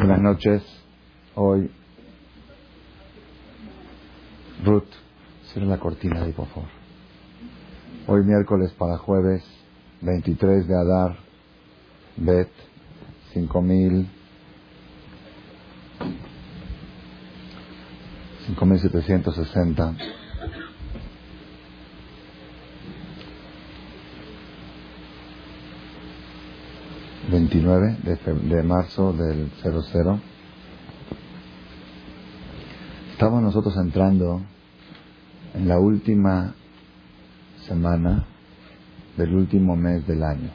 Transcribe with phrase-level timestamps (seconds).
[0.00, 0.62] Buenas noches.
[1.34, 1.70] Hoy,
[4.64, 4.88] Ruth,
[5.52, 6.70] cierra la cortina ahí, por favor.
[8.06, 9.44] Hoy miércoles para jueves
[10.00, 11.18] 23 de Adar,
[12.16, 12.48] Bet,
[13.34, 14.08] 5000,
[18.46, 19.96] 5760.
[27.30, 30.20] 29 de, marzo del 00.
[33.12, 34.42] Estamos nosotros entrando
[35.54, 36.54] en la última
[37.66, 38.26] semana
[39.16, 40.50] del último mes del año,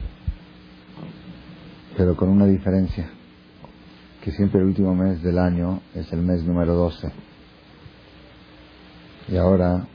[1.95, 3.09] pero con una diferencia,
[4.21, 7.09] que siempre el último mes del año es el mes número 12.
[9.29, 9.87] Y ahora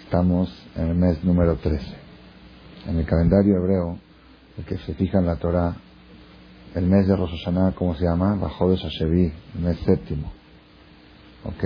[0.00, 1.86] estamos en el mes número 13.
[2.88, 3.98] En el calendario hebreo,
[4.58, 5.76] el que se fija en la Torah,
[6.74, 8.34] el mes de Rosh Hashanah, ¿cómo se llama?
[8.34, 10.32] Bajo de Shashevi, el mes séptimo.
[11.44, 11.62] ¿Ok?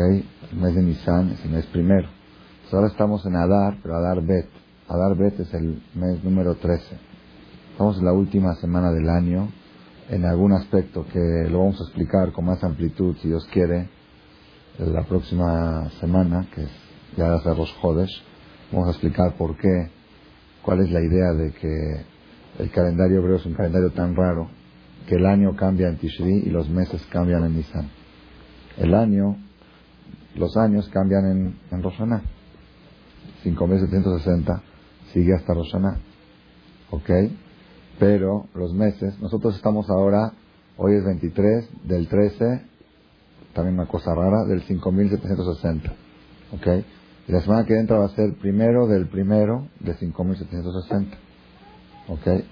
[0.50, 2.08] El mes de Nisan es el mes primero.
[2.08, 4.48] Entonces ahora estamos en Adar, pero Adar Bet.
[4.88, 6.84] Adar Bet es el mes número 13.
[7.70, 9.48] Estamos en la última semana del año,
[10.08, 13.88] en algún aspecto que lo vamos a explicar con más amplitud, si Dios quiere,
[14.78, 16.70] la próxima semana, que es
[17.16, 18.22] ya de Rosh Chodesh.
[18.72, 19.90] Vamos a explicar por qué,
[20.62, 22.06] cuál es la idea de que
[22.58, 24.55] el calendario hebreo es un calendario tan raro
[25.06, 27.88] que el año cambia en Tishri y los meses cambian en Nisan.
[28.76, 29.36] El año,
[30.34, 32.22] los años cambian en, en Roshaná.
[33.44, 34.60] 5.760
[35.12, 35.98] sigue hasta Roshaná.
[36.90, 37.10] ¿Ok?
[37.98, 40.32] Pero los meses, nosotros estamos ahora,
[40.76, 42.62] hoy es 23 del 13,
[43.54, 45.92] también una cosa rara, del 5.760.
[46.52, 46.84] ¿Ok?
[47.28, 51.06] Y la semana que entra va a ser primero del primero de 5.760.
[52.08, 52.44] ¿Ok?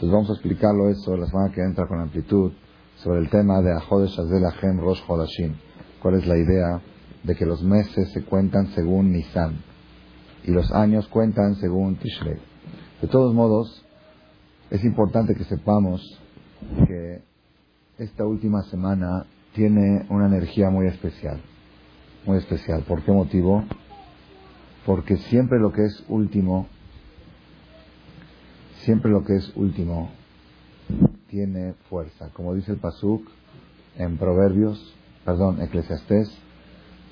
[0.00, 2.52] Entonces vamos a explicarlo eso la semana que entra con amplitud
[2.96, 5.52] sobre el tema de Ahodesh Azel Ahem Rosh Hodashim.
[6.00, 6.80] ¿Cuál es la idea
[7.22, 9.58] de que los meses se cuentan según Nisan
[10.44, 12.38] y los años cuentan según Tishrei?
[13.02, 13.84] De todos modos,
[14.70, 16.00] es importante que sepamos
[16.86, 17.20] que
[17.98, 21.42] esta última semana tiene una energía muy especial.
[22.24, 22.84] Muy especial.
[22.88, 23.64] ¿Por qué motivo?
[24.86, 26.68] Porque siempre lo que es último
[28.84, 30.10] siempre lo que es último
[31.28, 32.30] tiene fuerza.
[32.32, 33.26] Como dice el Pasuk
[33.96, 36.30] en Proverbios, perdón, Eclesiastés,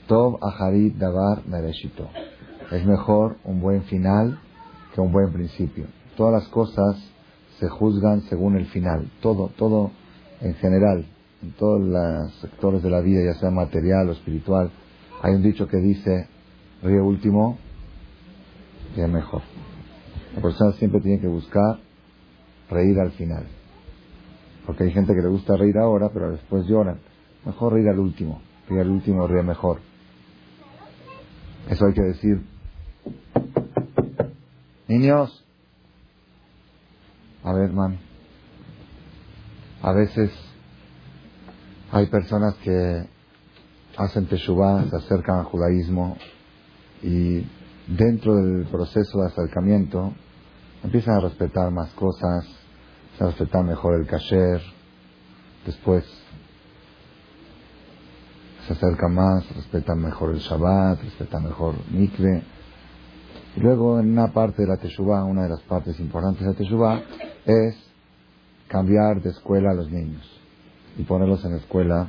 [0.07, 2.09] Tov Aharit Davar Mereshito.
[2.73, 4.39] Es mejor un buen final
[4.95, 5.87] que un buen principio.
[6.17, 6.97] Todas las cosas
[7.59, 9.11] se juzgan según el final.
[9.21, 9.91] Todo, todo
[10.41, 11.07] en general,
[11.43, 14.71] en todos los sectores de la vida, ya sea material o espiritual,
[15.23, 16.29] hay un dicho que dice,
[16.83, 17.59] río último,
[18.97, 19.43] es mejor.
[20.39, 21.81] La persona siempre tiene que buscar
[22.71, 23.45] reír al final.
[24.65, 27.01] Porque hay gente que le gusta reír ahora, pero después lloran.
[27.45, 28.41] Mejor reír al último.
[28.69, 29.81] Reír al último ríe mejor.
[31.69, 32.47] Eso hay que decir.
[34.87, 35.45] Niños.
[37.43, 37.99] A ver, man.
[39.83, 40.31] A veces
[41.91, 43.09] hay personas que
[43.97, 46.17] hacen teshuvah, se acercan al judaísmo
[47.03, 47.45] y
[47.89, 50.15] dentro del proceso de acercamiento
[50.83, 52.47] empiezan a respetar más cosas,
[53.21, 54.61] a respetar mejor el kasher,
[55.67, 56.05] después
[58.67, 62.43] se acercan más, respetan mejor el Shabbat, respetan mejor mikve.
[63.57, 66.59] Y luego en una parte de la Teshuvah, una de las partes importantes de la
[66.59, 67.03] Teshuvah,
[67.47, 67.77] es
[68.69, 70.23] cambiar de escuela a los niños
[70.99, 72.09] y ponerlos en escuela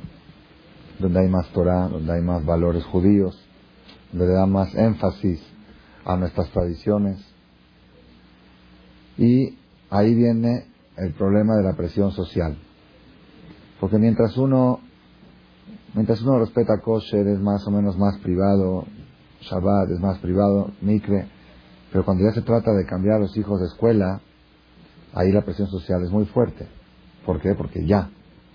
[0.98, 3.42] donde hay más Torah, donde hay más valores judíos,
[4.12, 5.42] donde le da más énfasis
[6.04, 7.18] a nuestras tradiciones.
[9.20, 9.58] Y
[9.90, 10.64] ahí viene
[10.96, 12.56] el problema de la presión social.
[13.78, 14.80] Porque mientras uno,
[15.94, 18.86] mientras uno respeta kosher es más o menos más privado,
[19.42, 21.28] Shabbat es más privado, mikve,
[21.92, 24.22] pero cuando ya se trata de cambiar a los hijos de escuela,
[25.12, 26.66] ahí la presión social es muy fuerte.
[27.26, 27.54] ¿Por qué?
[27.54, 28.08] Porque ya,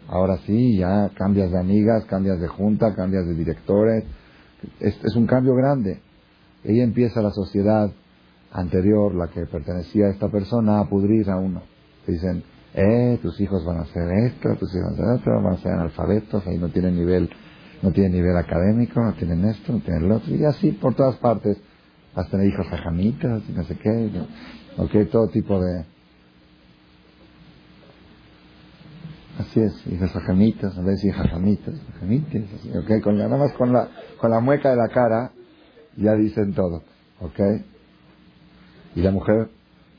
[0.07, 4.03] ahora sí, ya cambias de amigas, cambias de junta, cambias de directores,
[4.79, 6.01] es, es un cambio grande.
[6.67, 7.91] Ahí empieza la sociedad
[8.55, 11.61] anterior, la que pertenecía a esta persona, a pudrir a uno.
[12.07, 12.43] Dicen,
[12.73, 15.57] eh, tus hijos van a hacer esto, tus hijos van a hacer esto, van a
[15.57, 17.29] ser analfabetos, ahí no tienen nivel,
[17.81, 21.15] no tienen nivel académico, no tienen esto, no tienen lo otro, y así por todas
[21.17, 21.57] partes.
[22.15, 24.09] Vas a tener hijos ajamitas, y no sé qué,
[24.77, 25.85] ok, todo tipo de...
[29.37, 33.73] Así es, hijas ajamitas, a veces hijas ajamitas, ajamitas, así, ok, con nada más con
[33.73, 35.31] la, con la mueca de la cara,
[35.97, 36.83] ya dicen todo,
[37.19, 37.39] ¿ok?
[38.95, 39.49] Y la mujer,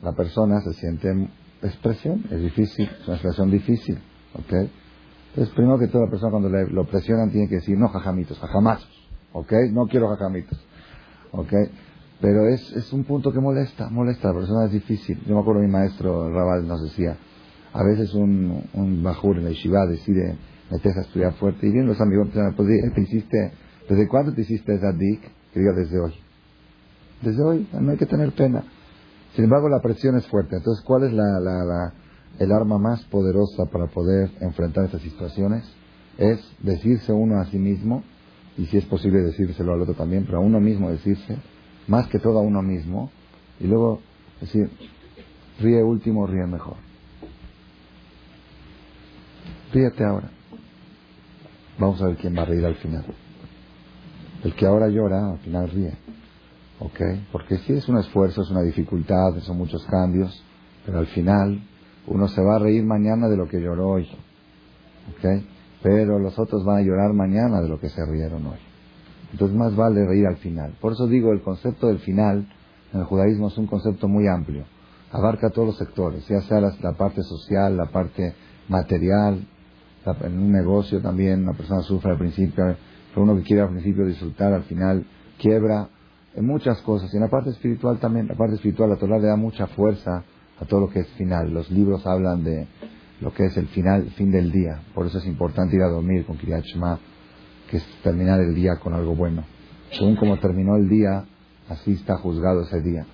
[0.03, 1.29] la persona se siente
[1.63, 3.99] expresión, es difícil, es una expresión difícil,
[4.35, 4.53] ¿ok?
[5.31, 8.39] Entonces, primero que todo, la persona cuando le, lo presionan tiene que decir, no jajamitos,
[8.39, 9.53] jajamazos, ¿ok?
[9.73, 10.59] No quiero jajamitos,
[11.33, 11.53] ¿ok?
[12.21, 15.21] Pero es, es un punto que molesta, molesta, la persona es difícil.
[15.27, 17.19] Yo me acuerdo mi maestro Rabal nos decía,
[17.75, 20.39] a veces un, un bajur en la yeshiva decide
[20.71, 23.53] meterse a estudiar fuerte y bien los amigos empiezan a decir, ¿te hiciste,
[23.89, 25.21] ¿desde cuándo te hiciste dik?
[25.53, 26.15] Que diga desde hoy.
[27.21, 28.65] Desde hoy, no hay que tener pena.
[29.37, 30.57] Sin embargo, la presión es fuerte.
[30.57, 31.93] Entonces, ¿cuál es la, la, la,
[32.39, 35.63] el arma más poderosa para poder enfrentar estas situaciones?
[36.17, 38.03] Es decirse uno a sí mismo,
[38.57, 41.37] y si es posible decírselo al otro también, pero a uno mismo decirse,
[41.87, 43.11] más que todo a uno mismo,
[43.61, 44.01] y luego
[44.41, 44.71] decir,
[45.61, 46.77] ríe último, ríe mejor.
[49.71, 50.31] Ríete ahora.
[51.79, 53.05] Vamos a ver quién va a reír al final.
[54.43, 55.93] El que ahora llora, al final ríe.
[56.81, 57.01] ¿Ok?
[57.33, 60.45] Porque si es un esfuerzo, es una dificultad, son muchos cambios,
[60.85, 61.63] pero al final
[62.07, 64.09] uno se va a reír mañana de lo que lloró hoy.
[65.11, 65.43] ¿Ok?
[65.83, 68.59] Pero los otros van a llorar mañana de lo que se rieron hoy.
[69.33, 70.75] Entonces más vale reír al final.
[70.81, 72.49] Por eso digo, el concepto del final
[72.93, 74.65] en el judaísmo es un concepto muy amplio.
[75.11, 78.35] Abarca todos los sectores, ya sea la, parte social, la parte
[78.69, 79.47] material,
[80.23, 82.65] en un negocio también una persona sufre al principio,
[83.13, 85.07] pero uno que quiere al principio disfrutar, al final
[85.39, 85.89] quiebra,
[86.37, 87.13] en muchas cosas.
[87.13, 90.23] Y en la parte espiritual también, la parte espiritual, la Torah le da mucha fuerza
[90.61, 91.53] a todo lo que es final.
[91.53, 92.67] Los libros hablan de
[93.21, 94.81] lo que es el final, fin del día.
[94.95, 96.99] Por eso es importante ir a dormir con Kiryat Shema
[97.69, 99.45] que es terminar el día con algo bueno.
[99.91, 101.25] Según como terminó el día,
[101.69, 103.07] así está juzgado ese día.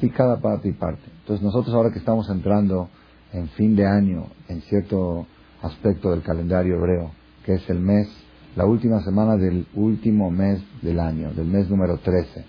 [0.00, 1.02] Sí, cada parte y parte.
[1.20, 2.88] Entonces nosotros ahora que estamos entrando
[3.32, 5.26] en fin de año, en cierto
[5.62, 7.10] aspecto del calendario hebreo,
[7.44, 8.08] que es el mes,
[8.56, 12.44] la última semana del último mes del año, del mes número 13,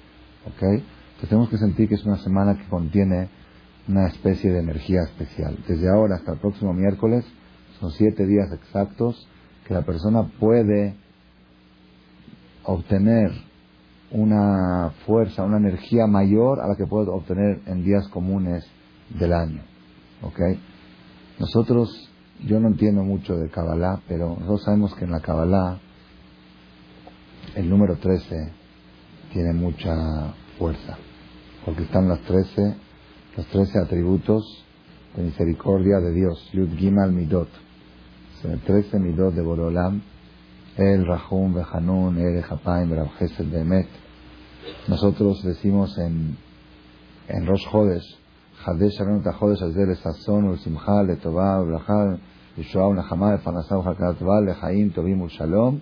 [0.55, 0.63] ¿ok?
[0.63, 3.29] Entonces tenemos que sentir que es una semana que contiene
[3.87, 5.57] una especie de energía especial.
[5.67, 7.25] Desde ahora hasta el próximo miércoles
[7.79, 9.27] son siete días exactos
[9.67, 10.95] que la persona puede
[12.63, 13.31] obtener
[14.11, 18.65] una fuerza, una energía mayor a la que puedo obtener en días comunes
[19.17, 19.61] del año.
[20.21, 20.39] ¿Ok?
[21.39, 22.09] Nosotros,
[22.45, 25.79] yo no entiendo mucho de Kabbalah, pero nosotros sabemos que en la Kabbalah
[27.55, 28.51] el número 13
[29.31, 30.97] tiene mucha fuerza,
[31.65, 32.75] porque están las 13,
[33.37, 34.43] los 13 atributos
[35.15, 37.49] de misericordia de Dios, Yud Gimal Midot,
[38.65, 40.01] 13 Midot de Borolam,
[40.77, 43.87] el Rahum, Behanun, El Japaim, Gesed, Bemet.
[44.87, 46.37] Nosotros decimos en,
[47.27, 48.17] en Rosh Hodesh,
[48.65, 52.19] Hadesh Sharon Tajodesh Azel Sazon, Ulsimcha, Letová, Ulachal,
[52.55, 55.81] Yishoah, Nahama, Fanasau, Hakatová, Lehaim, Tobim, Shalom,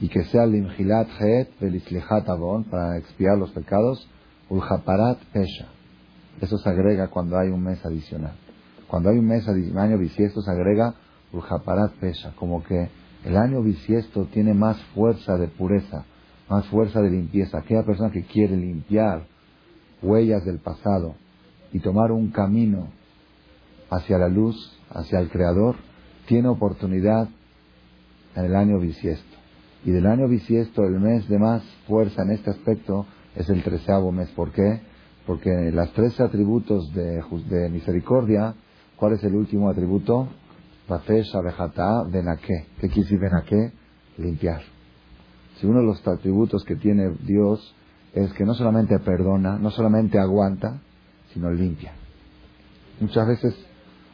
[0.00, 4.08] y que sea Limhilat Het, Belislichat Avon, para expiar los pecados,
[4.48, 5.68] Ulhaparat Pesha.
[6.40, 8.32] Eso se agrega cuando hay un mes adicional.
[8.88, 10.94] Cuando hay un mes, un año bisiesto, se agrega
[11.32, 12.88] Ulhaparat Pesha, como que
[13.24, 16.04] el año bisiesto tiene más fuerza de pureza,
[16.48, 17.58] más fuerza de limpieza.
[17.58, 19.26] Aquella persona que quiere limpiar
[20.02, 21.14] huellas del pasado
[21.72, 22.88] y tomar un camino
[23.90, 24.56] hacia la luz,
[24.90, 25.76] hacia el Creador,
[26.26, 27.28] tiene oportunidad
[28.34, 29.29] en el año bisiesto.
[29.84, 34.12] Y del año bisiesto, el mes de más fuerza en este aspecto es el treceavo
[34.12, 34.28] mes.
[34.30, 34.80] ¿Por qué?
[35.26, 38.54] Porque las trece atributos de, misericordia,
[38.96, 40.28] ¿cuál es el último atributo?
[40.88, 42.66] Benaké.
[42.80, 43.72] ¿Qué quiere decir Benaké?
[44.18, 44.60] Limpiar.
[45.56, 47.74] Si uno de los atributos que tiene Dios
[48.12, 50.80] es que no solamente perdona, no solamente aguanta,
[51.32, 51.92] sino limpia.
[52.98, 53.54] Muchas veces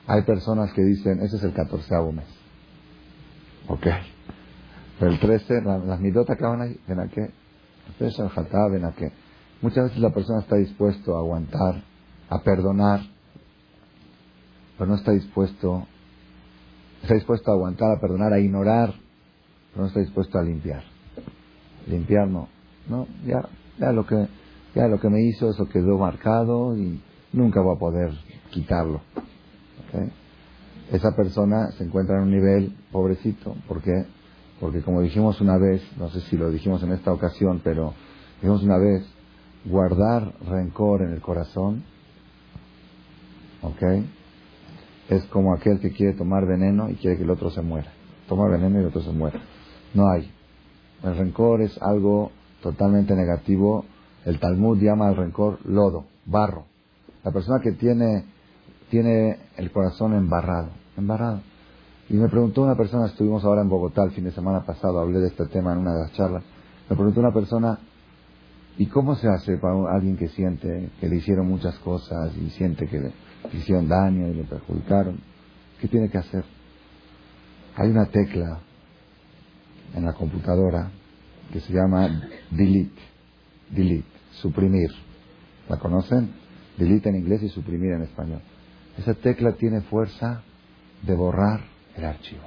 [0.06, 2.26] hay personas que dicen, ese es el catorceavo mes.
[3.68, 3.86] Ok.
[4.98, 7.30] Pero el trece, las midotas acaban ahí, ven a qué.
[8.00, 9.12] ven a qué.
[9.62, 11.82] Muchas veces la persona está dispuesto a aguantar,
[12.28, 13.00] a perdonar,
[14.76, 15.86] pero no está dispuesto
[17.02, 18.92] Está dispuesto a aguantar, a perdonar, a ignorar,
[19.70, 20.82] pero no está dispuesto a limpiar.
[21.86, 22.48] Limpiar no.
[22.88, 23.48] No, ya,
[23.78, 24.26] ya lo que,
[24.74, 27.00] ya lo que me hizo, eso quedó marcado y
[27.32, 28.10] nunca voy a poder
[28.50, 29.02] quitarlo.
[30.90, 33.54] Esa persona se encuentra en un nivel pobrecito.
[33.68, 34.04] ¿Por qué?
[34.60, 37.94] Porque como dijimos una vez, no sé si lo dijimos en esta ocasión, pero
[38.36, 39.06] dijimos una vez,
[39.64, 41.84] guardar rencor en el corazón,
[43.62, 43.82] ¿ok?
[45.08, 47.92] es como aquel que quiere tomar veneno y quiere que el otro se muera.
[48.28, 49.40] Toma veneno y el otro se muera.
[49.94, 50.30] No hay.
[51.02, 52.32] El rencor es algo
[52.62, 53.84] totalmente negativo.
[54.24, 56.64] El Talmud llama al rencor lodo, barro.
[57.22, 58.24] La persona que tiene,
[58.90, 61.40] tiene el corazón embarrado, embarrado.
[62.08, 65.18] Y me preguntó una persona, estuvimos ahora en Bogotá el fin de semana pasado, hablé
[65.18, 66.44] de este tema en una de las charlas.
[66.88, 67.78] Me preguntó una persona,
[68.78, 72.86] ¿y cómo se hace para alguien que siente que le hicieron muchas cosas y siente
[72.86, 73.12] que le
[73.52, 75.20] hicieron daño y le perjudicaron.
[75.80, 76.44] ¿Qué tiene que hacer?
[77.76, 78.60] Hay una tecla
[79.94, 80.90] en la computadora
[81.52, 82.08] que se llama
[82.50, 83.00] delete,
[83.70, 84.90] delete, suprimir.
[85.68, 86.32] ¿La conocen?
[86.78, 88.40] Delete en inglés y suprimir en español.
[88.98, 90.42] Esa tecla tiene fuerza
[91.02, 91.60] de borrar
[91.96, 92.42] el archivo.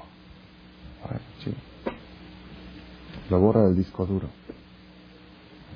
[3.29, 4.27] Lo borra del disco duro.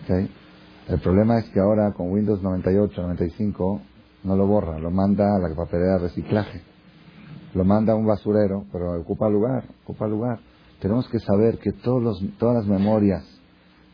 [0.07, 3.81] El problema es que ahora con Windows 98, 95
[4.23, 6.61] no lo borra, lo manda a la papelera de reciclaje.
[7.53, 10.39] Lo manda a un basurero, pero ocupa lugar, ocupa lugar.
[10.79, 13.23] Tenemos que saber que todos los, todas las memorias,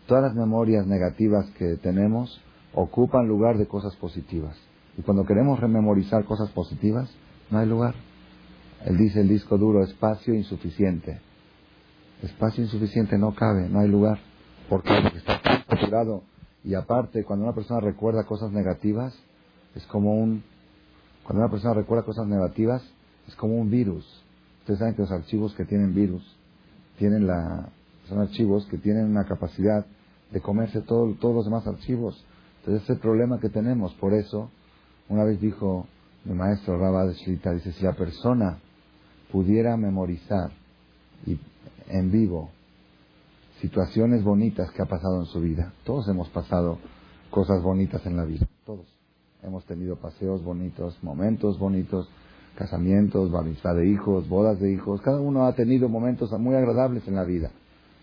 [0.07, 2.41] todas las memorias negativas que tenemos
[2.73, 4.57] ocupan lugar de cosas positivas.
[4.97, 7.09] Y cuando queremos rememorizar cosas positivas,
[7.51, 7.95] no hay lugar.
[8.85, 11.19] Él dice el disco duro, espacio insuficiente.
[12.21, 14.19] Espacio insuficiente no cabe, no hay lugar.
[14.69, 16.23] Porque está saturado.
[16.63, 19.17] Y aparte, cuando una persona recuerda cosas negativas,
[19.75, 20.43] es como un...
[21.23, 22.83] Cuando una persona recuerda cosas negativas,
[23.27, 24.05] es como un virus.
[24.61, 26.23] Ustedes saben que los archivos que tienen virus,
[26.97, 27.69] tienen la...
[28.07, 29.85] Son archivos que tienen una capacidad
[30.31, 32.23] de comerse todo, todos los demás archivos.
[32.59, 33.93] Entonces, ese es el problema que tenemos.
[33.95, 34.49] Por eso,
[35.07, 35.85] una vez dijo
[36.25, 38.57] mi maestro Rabba Shlita, dice, si la persona
[39.31, 40.51] pudiera memorizar
[41.25, 41.39] y
[41.89, 42.49] en vivo
[43.61, 45.73] situaciones bonitas que ha pasado en su vida.
[45.83, 46.77] Todos hemos pasado
[47.29, 48.85] cosas bonitas en la vida, todos.
[49.43, 52.09] Hemos tenido paseos bonitos, momentos bonitos,
[52.55, 55.01] casamientos, bautizada de hijos, bodas de hijos.
[55.01, 57.51] Cada uno ha tenido momentos muy agradables en la vida.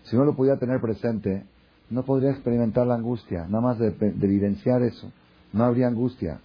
[0.03, 1.45] Si no lo pudiera tener presente,
[1.89, 3.45] no podría experimentar la angustia.
[3.47, 5.11] Nada más de, de evidenciar eso,
[5.53, 6.39] no habría angustia.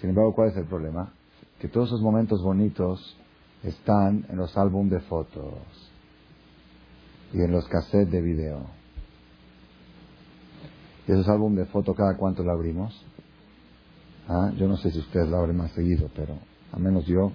[0.00, 1.12] Sin embargo, ¿cuál es el problema?
[1.58, 3.16] Que todos esos momentos bonitos
[3.62, 5.54] están en los álbumes de fotos
[7.32, 8.66] y en los cassettes de video.
[11.06, 13.04] Y esos álbumes de fotos, ¿cada cuánto lo abrimos?
[14.28, 14.52] ¿Ah?
[14.56, 16.34] Yo no sé si ustedes lo abren más seguido, pero
[16.72, 17.32] al menos yo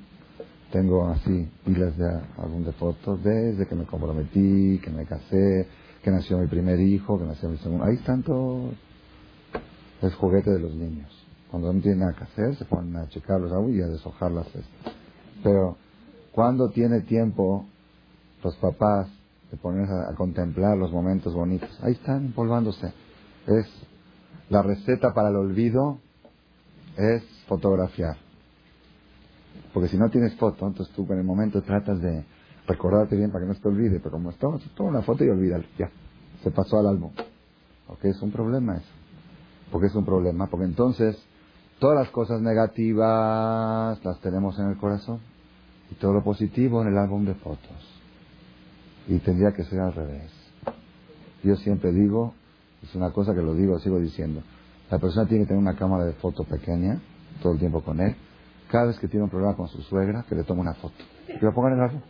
[0.72, 5.68] tengo así pilas de álbum de fotos desde que me comprometí, que me casé,
[6.03, 7.86] que nació mi primer hijo, que nació mi segundo.
[7.86, 8.74] Ahí están todos.
[10.01, 11.10] Es juguete de los niños.
[11.50, 14.32] Cuando no tienen nada que hacer, se ponen a checar los álbumes y a deshojar
[14.32, 14.94] las cestas.
[15.44, 15.77] Pero
[16.33, 17.65] cuando tiene tiempo
[18.43, 19.07] los papás
[19.51, 21.69] de ponerse a, contemplar los momentos bonitos?
[21.81, 22.87] Ahí están empolvándose.
[23.47, 23.67] Es
[24.49, 25.99] la receta para el olvido
[26.97, 28.17] es fotografiar.
[29.73, 32.25] Porque si no tienes foto, entonces tú en el momento tratas de
[32.67, 35.29] recordarte bien para que no se te olvide, pero como está, toma una foto y
[35.29, 35.89] olvídalo, ya,
[36.43, 37.11] se pasó al álbum.
[37.87, 38.91] Ok, es un problema eso.
[39.71, 41.17] Porque es un problema, porque entonces
[41.79, 45.32] todas las cosas negativas las tenemos en el corazón
[45.93, 48.01] y todo lo positivo en el álbum de fotos.
[49.07, 50.31] Y tendría que ser al revés.
[51.43, 52.33] Yo siempre digo,
[52.81, 54.41] es una cosa que lo digo, sigo diciendo,
[54.89, 57.00] la persona tiene que tener una cámara de foto pequeña
[57.41, 58.15] todo el tiempo con él.
[58.69, 60.95] Cada vez que tiene un problema con su suegra, que le tome una foto.
[61.27, 62.01] Que lo ponga en el álbum.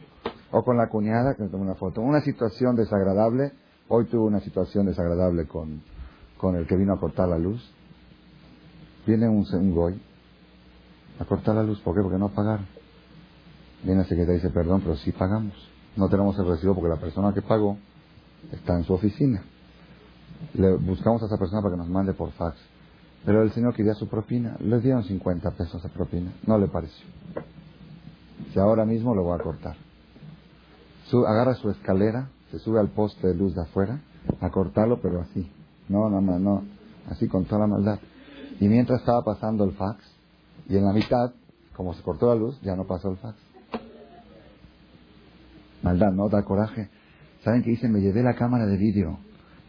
[0.52, 2.00] O con la cuñada, que le tome una foto.
[2.00, 3.52] Una situación desagradable.
[3.90, 5.82] Hoy tuve una situación desagradable con,
[6.38, 7.74] con el que vino a cortar la luz.
[9.06, 10.02] Viene un, un goy
[11.20, 11.82] a cortar la luz.
[11.82, 12.02] ¿Por qué?
[12.02, 12.66] Porque no pagaron.
[13.84, 15.54] Viene el secretario y dice, perdón, pero sí pagamos.
[15.96, 17.78] No tenemos el recibo porque la persona que pagó
[18.52, 19.44] está en su oficina.
[20.54, 22.58] Le buscamos a esa persona para que nos mande por fax.
[23.26, 24.58] Pero el señor quería su propina.
[24.60, 26.32] Le dieron 50 pesos de propina.
[26.46, 27.06] No le pareció.
[28.52, 29.76] Si ahora mismo lo voy a cortar.
[31.28, 34.02] agarra su escalera, se sube al poste de luz de afuera,
[34.42, 35.50] a cortarlo, pero así.
[35.90, 36.64] No, no, no, no.
[37.10, 38.00] Así con toda la maldad.
[38.60, 40.04] Y mientras estaba pasando el fax,
[40.70, 41.34] y en la mitad,
[41.76, 43.38] como se cortó la luz, ya no pasó el fax.
[45.84, 46.30] Maldad, ¿no?
[46.30, 46.90] Da coraje.
[47.44, 47.88] ¿Saben qué dice?
[47.88, 49.20] Me llevé la cámara de vídeo.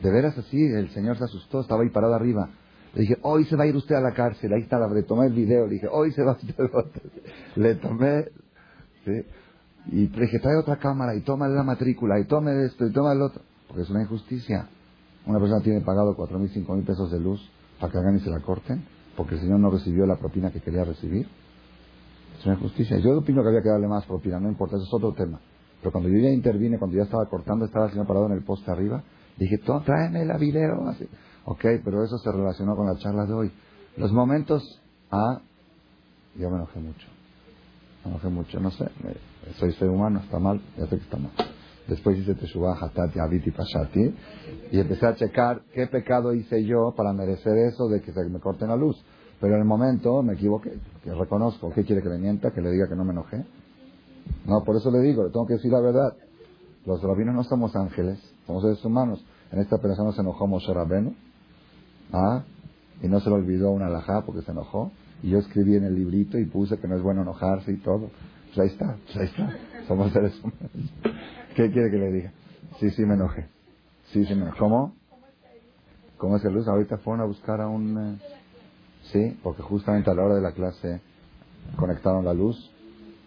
[0.03, 2.49] De veras así, el señor se asustó, estaba ahí parado arriba.
[2.95, 4.53] Le dije, hoy se va a ir usted a la cárcel.
[4.53, 5.67] Ahí está, le tomé el video.
[5.67, 6.39] Le dije, hoy se va a
[7.57, 8.25] Le tomé,
[9.05, 9.13] ¿sí?
[9.93, 13.13] Y le dije, trae otra cámara y toma la matrícula y tome esto y toma
[13.13, 13.43] el otro.
[13.69, 14.69] Porque es una injusticia.
[15.27, 17.41] Una persona tiene pagado cuatro mil, cinco mil pesos de luz
[17.81, 18.85] para que hagan y se la corten
[19.17, 21.29] porque el señor no recibió la propina que quería recibir.
[22.39, 22.99] Es una injusticia.
[22.99, 25.41] Yo opino que había que darle más propina, no importa, eso es otro tema.
[25.85, 28.43] Pero cuando yo ya intervine, cuando ya estaba cortando, estaba el señor parado en el
[28.43, 29.03] poste arriba,
[29.37, 30.89] dije, tráeme la video.
[30.89, 31.07] Así.
[31.45, 33.53] Ok, pero eso se relacionó con la charla de hoy.
[33.99, 35.43] Los momentos, ah,
[36.37, 37.07] yo me enojé mucho.
[38.03, 38.87] Me enojé mucho, no sé,
[39.59, 41.33] soy ser humano, está mal, ya sé que está mal.
[41.87, 44.15] Después hice Teshuvah, Hatati, Abiti, Pashati,
[44.73, 48.69] y empecé a checar qué pecado hice yo para merecer eso de que me corten
[48.69, 48.97] la luz.
[49.39, 52.53] Pero en el momento me equivoqué, que reconozco, ¿qué quiere que le mienta?
[52.53, 53.45] Que le diga que no me enojé.
[54.47, 56.15] No, por eso le digo, le tengo que decir la verdad.
[56.87, 59.25] Los rabinos no somos ángeles, somos seres humanos.
[59.51, 61.15] En esta operación se enojó Moshe Rabenu,
[62.13, 62.43] ¿ah?
[63.03, 64.91] y no se le olvidó una alajá porque se enojó.
[65.23, 68.11] Y yo escribí en el librito y puse que no es bueno enojarse y todo.
[68.47, 69.57] Pues ahí está, pues ahí está.
[69.89, 70.93] Somos seres humanos.
[71.57, 72.33] ¿Qué quiere que le diga?
[72.79, 73.47] Sí, sí, me enojé.
[74.13, 74.59] Sí, sí, me enojé.
[74.59, 74.95] ¿Cómo?
[76.19, 76.69] ¿Cómo que luz?
[76.69, 77.99] Ahorita fueron a buscar a un...
[77.99, 78.19] Eh,
[79.13, 81.01] sí, porque justamente a la hora de la clase
[81.77, 82.74] conectaron la luz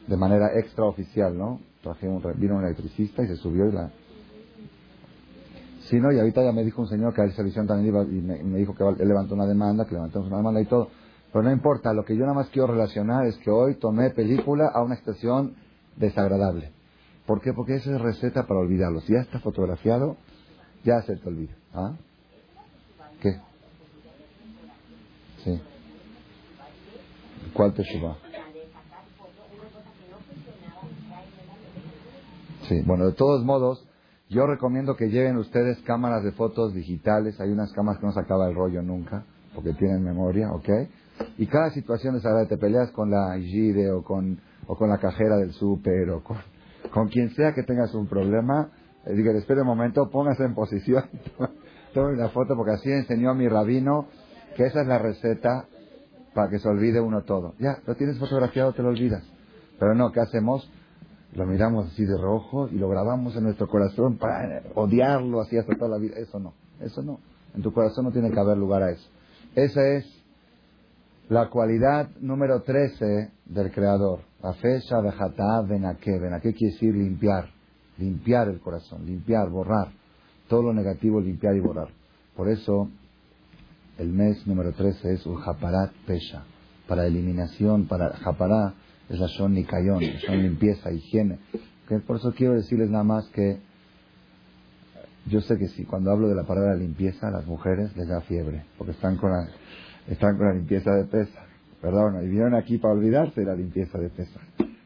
[0.08, 1.60] de manera extraoficial, ¿no?
[1.82, 3.92] Trajeron, vino un electricista y se subió y la...
[5.82, 6.12] Sí, ¿no?
[6.12, 8.58] Y ahorita ya me dijo un señor que a esa visión también iba y me,
[8.58, 10.90] dijo que él levantó una demanda, que levantamos una demanda y todo.
[11.32, 14.70] Pero no importa, lo que yo nada más quiero relacionar es que hoy tomé película
[14.74, 15.56] a una estación
[15.96, 16.72] desagradable.
[17.26, 17.54] ¿Por qué?
[17.54, 19.02] Porque esa es receta para olvidarlo.
[19.02, 20.18] Si ya está fotografiado,
[20.84, 21.54] ya se te olvida.
[21.74, 21.94] ¿Ah?
[23.22, 23.40] ¿Qué?
[25.44, 25.62] Sí.
[27.54, 28.18] ¿Cuál te suba?
[32.68, 33.88] Sí, bueno, de todos modos,
[34.30, 37.40] yo recomiendo que lleven ustedes cámaras de fotos digitales.
[37.40, 39.24] Hay unas cámaras que no se acaba el rollo nunca,
[39.56, 40.70] porque tienen memoria, ¿ok?
[41.38, 44.98] Y cada situación es ahora te peleas con la Igide o con, o con la
[44.98, 46.38] cajera del súper o con,
[46.92, 48.70] con quien sea que tengas un problema,
[49.06, 51.06] eh, espere un momento, póngase en posición,
[51.94, 54.08] tome una foto, porque así enseñó mi rabino
[54.58, 55.66] que esa es la receta
[56.34, 57.54] para que se olvide uno todo.
[57.60, 59.24] Ya, lo tienes fotografiado, te lo olvidas.
[59.80, 60.70] Pero no, ¿qué hacemos?
[61.38, 65.76] Lo miramos así de rojo y lo grabamos en nuestro corazón para odiarlo así hasta
[65.76, 66.16] toda la vida.
[66.18, 67.20] Eso no, eso no.
[67.54, 69.08] En tu corazón no tiene que haber lugar a eso.
[69.54, 70.06] Esa es
[71.30, 74.22] la cualidad número 13 del Creador.
[74.42, 76.18] La fecha de Hatá Benaké.
[76.18, 77.52] Benaké quiere decir limpiar.
[78.00, 79.90] Limpiar el corazón, limpiar, borrar.
[80.48, 81.90] Todo lo negativo, limpiar y borrar.
[82.36, 82.90] Por eso,
[84.00, 86.46] el mes número 13 es un Japarat Pesha.
[86.88, 88.74] Para eliminación, para Japará
[89.10, 91.40] es la Shon Nikayón, son limpieza, higiene.
[92.06, 93.60] Por eso quiero decirles nada más que
[95.30, 98.22] yo sé que si cuando hablo de la palabra limpieza, a las mujeres les da
[98.22, 99.48] fiebre, porque están con la,
[100.08, 101.46] están con la limpieza de pesa.
[101.82, 104.40] Perdón, y vinieron aquí para olvidarse de la limpieza de pesa.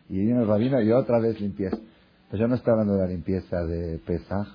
[0.10, 1.78] Y vinieron rabino y otra vez limpieza.
[2.30, 4.48] Pues yo no estoy hablando de la limpieza de Pesaj,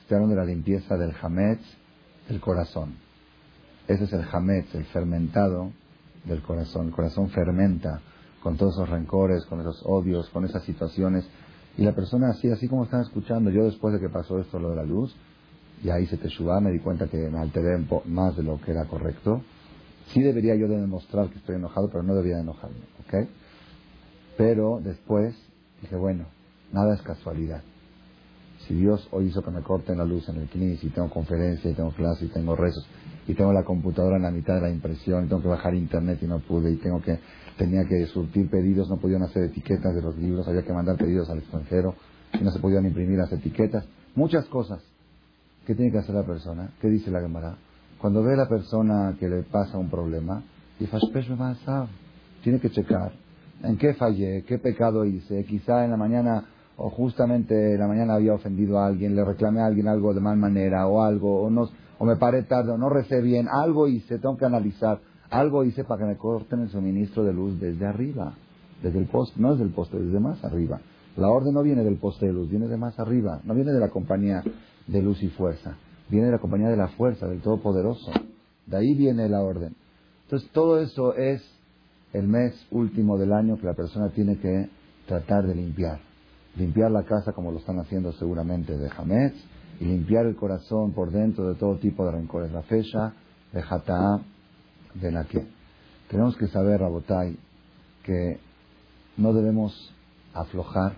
[0.00, 1.64] estoy hablando de la limpieza del Hametz,
[2.28, 2.94] del corazón.
[3.88, 5.72] Ese es el Hametz, el fermentado
[6.24, 6.88] del corazón.
[6.88, 8.00] El corazón fermenta
[8.46, 11.28] con todos esos rencores, con esos odios, con esas situaciones.
[11.76, 14.70] Y la persona así, así como están escuchando, yo después de que pasó esto, lo
[14.70, 15.16] de la luz,
[15.82, 18.70] y ahí se te suba, me di cuenta que me alteré más de lo que
[18.70, 19.42] era correcto.
[20.12, 23.28] Sí debería yo de demostrar que estoy enojado, pero no debería de enojarme, ¿ok?
[24.38, 25.34] Pero después
[25.82, 26.26] dije, bueno,
[26.72, 27.64] nada es casualidad.
[28.66, 31.70] Si Dios hoy hizo que me corten la luz en el CNIS y tengo conferencia
[31.70, 32.86] y tengo clase y tengo rezos
[33.28, 36.18] y tengo la computadora en la mitad de la impresión y tengo que bajar internet
[36.22, 37.18] y no pude y tengo que
[37.56, 41.30] tenía que surtir pedidos, no podían hacer etiquetas de los libros, había que mandar pedidos
[41.30, 41.94] al extranjero
[42.32, 44.82] y no se podían imprimir las etiquetas, muchas cosas.
[45.64, 46.70] ¿Qué tiene que hacer la persona?
[46.80, 47.56] ¿Qué dice la Gemara?
[47.98, 50.42] Cuando ve a la persona que le pasa un problema,
[52.42, 53.12] tiene que checar
[53.62, 56.44] en qué fallé, qué pecado hice, quizá en la mañana
[56.76, 60.20] o justamente en la mañana había ofendido a alguien, le reclamé a alguien algo de
[60.20, 63.88] mal manera o algo, o, no, o me paré tarde o no recé bien, algo
[63.88, 67.86] hice, tengo que analizar algo hice para que me corten el suministro de luz desde
[67.86, 68.34] arriba,
[68.82, 70.80] desde el poste, no desde el poste, desde más arriba.
[71.16, 73.80] La orden no viene del poste de luz, viene de más arriba, no viene de
[73.80, 74.42] la compañía
[74.86, 75.76] de luz y fuerza,
[76.08, 78.12] viene de la compañía de la fuerza, del Todopoderoso.
[78.66, 79.74] De ahí viene la orden.
[80.24, 81.42] Entonces todo eso es
[82.12, 84.68] el mes último del año que la persona tiene que
[85.06, 86.05] tratar de limpiar.
[86.56, 89.36] Limpiar la casa como lo están haciendo seguramente de Hametz
[89.80, 92.50] y limpiar el corazón por dentro de todo tipo de rencores.
[92.52, 93.12] La fecha
[93.52, 94.20] de Jata'a
[94.94, 95.46] de la que
[96.08, 97.36] tenemos que saber, Rabotai,
[98.02, 98.38] que
[99.16, 99.92] no debemos
[100.32, 100.94] aflojar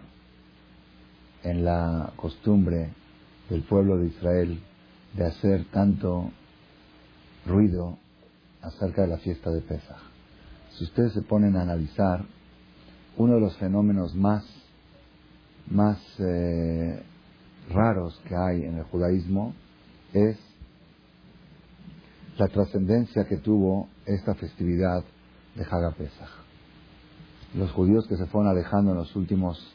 [1.42, 2.90] en la costumbre
[3.48, 4.60] del pueblo de Israel
[5.16, 6.30] de hacer tanto
[7.46, 7.96] ruido
[8.62, 9.96] acerca de la fiesta de Pesach.
[10.72, 12.24] Si ustedes se ponen a analizar,
[13.16, 14.44] uno de los fenómenos más,
[15.70, 17.02] más eh,
[17.70, 19.54] raros que hay en el judaísmo
[20.12, 20.38] es
[22.38, 25.02] la trascendencia que tuvo esta festividad
[25.54, 26.30] de Haga Pesach.
[27.54, 29.74] Los judíos que se fueron alejando en los últimos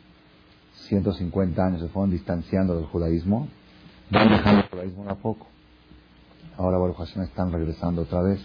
[0.88, 3.48] 150 años, se fueron distanciando del judaísmo,
[4.10, 5.48] van dejando el judaísmo a poco.
[6.58, 8.40] Ahora Baruch Hashem están regresando otra vez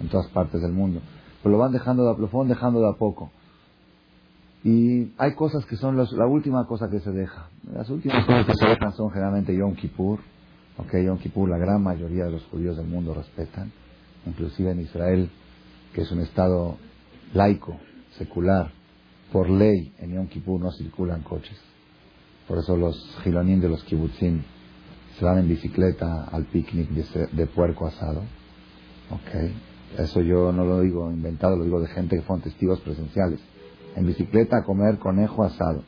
[0.00, 1.00] en todas partes del mundo.
[1.42, 3.30] Pero lo van dejando, lo fueron dejando de a poco.
[4.64, 7.50] Y hay cosas que son la última cosa que se deja.
[7.70, 10.18] Las últimas cosas que se dejan son generalmente Yom Kippur,
[10.76, 13.70] Ok, Yom Kippur la gran mayoría de los judíos del mundo respetan,
[14.26, 15.30] inclusive en Israel,
[15.92, 16.78] que es un estado
[17.32, 17.76] laico,
[18.18, 18.72] secular,
[19.30, 21.58] por ley en Yom Kippur no circulan coches.
[22.48, 24.42] Por eso los gilonín de los kibbutzim
[25.18, 28.22] se van en bicicleta al picnic de, puerco asado.
[29.10, 33.38] Ok, eso yo no lo digo inventado, lo digo de gente que fueron testigos presenciales.
[33.96, 35.84] En bicicleta a comer conejo asado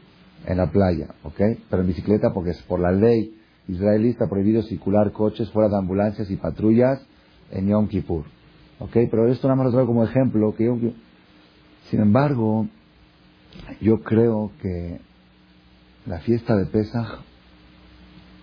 [0.47, 1.40] en la playa, ¿ok?
[1.69, 3.35] Pero en bicicleta porque es por la ley
[3.69, 7.05] israelita prohibido circular coches fuera de ambulancias y patrullas
[7.51, 8.25] en Yom Kippur,
[8.79, 8.92] ¿ok?
[9.11, 10.55] Pero esto nada más lo traigo como ejemplo.
[10.55, 10.92] Que
[11.90, 12.69] Sin embargo,
[13.81, 15.01] yo creo que
[16.07, 17.21] la fiesta de Pesach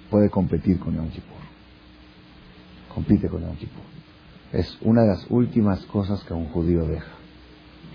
[0.09, 1.33] puede competir con Yom Kippur.
[2.93, 3.83] Compite con Yom Kippur.
[4.51, 7.11] Es una de las últimas cosas que un judío deja.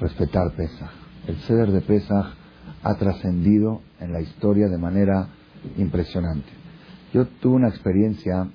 [0.00, 1.07] Respetar Pesach.
[1.28, 2.26] El ceder de Pesach
[2.82, 5.28] ha trascendido en la historia de manera
[5.76, 6.48] impresionante.
[7.12, 8.48] Yo tuve una experiencia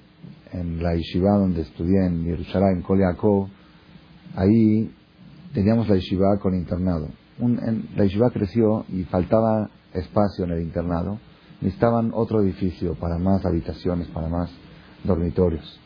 [0.51, 3.47] en la yeshiva donde estudié en Jerusalén, en Koliakov.
[4.35, 4.91] Ahí
[5.53, 7.09] teníamos la yeshiva con internado.
[7.95, 11.19] la yeshiva creció y faltaba espacio en el internado.
[11.61, 14.49] Necesitaban otro edificio para más habitaciones, para más
[15.03, 15.79] dormitorios.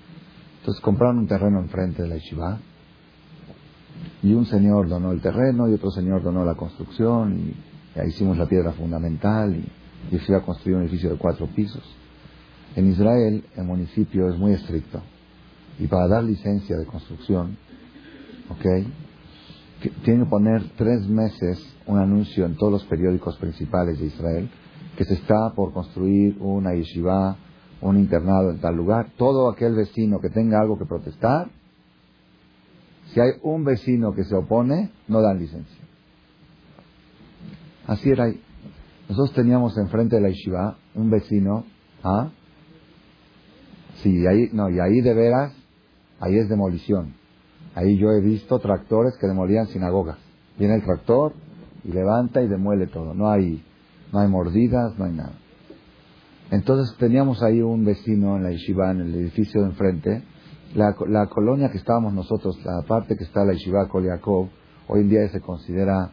[0.59, 2.61] Entonces compraron un terreno enfrente de la yeshiva
[4.23, 8.47] y un señor donó el terreno y otro señor donó la construcción y hicimos la
[8.47, 11.83] piedra fundamental y, y se iba a construir un edificio de cuatro pisos.
[12.75, 15.01] En Israel el municipio es muy estricto
[15.79, 17.57] y para dar licencia de construcción,
[18.49, 18.65] ¿ok?
[20.03, 24.49] Tienen que poner tres meses un anuncio en todos los periódicos principales de Israel
[24.97, 27.37] que se está por construir una yeshiva,
[27.81, 29.11] un internado en tal lugar.
[29.15, 31.49] Todo aquel vecino que tenga algo que protestar,
[33.13, 35.83] si hay un vecino que se opone, no dan licencia.
[37.85, 38.41] Así era ahí.
[39.09, 41.65] Nosotros teníamos enfrente de la yeshiva un vecino,
[42.03, 42.29] ¿ah?
[44.03, 45.53] Sí, ahí, no, y ahí de veras,
[46.19, 47.13] ahí es demolición.
[47.73, 50.17] Ahí yo he visto tractores que demolían sinagogas.
[50.57, 51.33] Viene el tractor
[51.83, 53.13] y levanta y demuele todo.
[53.13, 53.63] No hay,
[54.11, 55.33] no hay mordidas, no hay nada.
[56.51, 60.23] Entonces teníamos ahí un vecino en la yeshiva, en el edificio de enfrente.
[60.77, 64.47] La, la colonia que estábamos nosotros, la parte que está la yeshiva Koliakov,
[64.87, 66.11] hoy en día se considera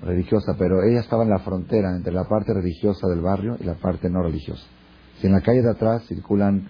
[0.00, 3.74] religiosa, pero ella estaba en la frontera entre la parte religiosa del barrio y la
[3.74, 4.62] parte no religiosa.
[5.20, 6.68] Si en la calle de atrás circulan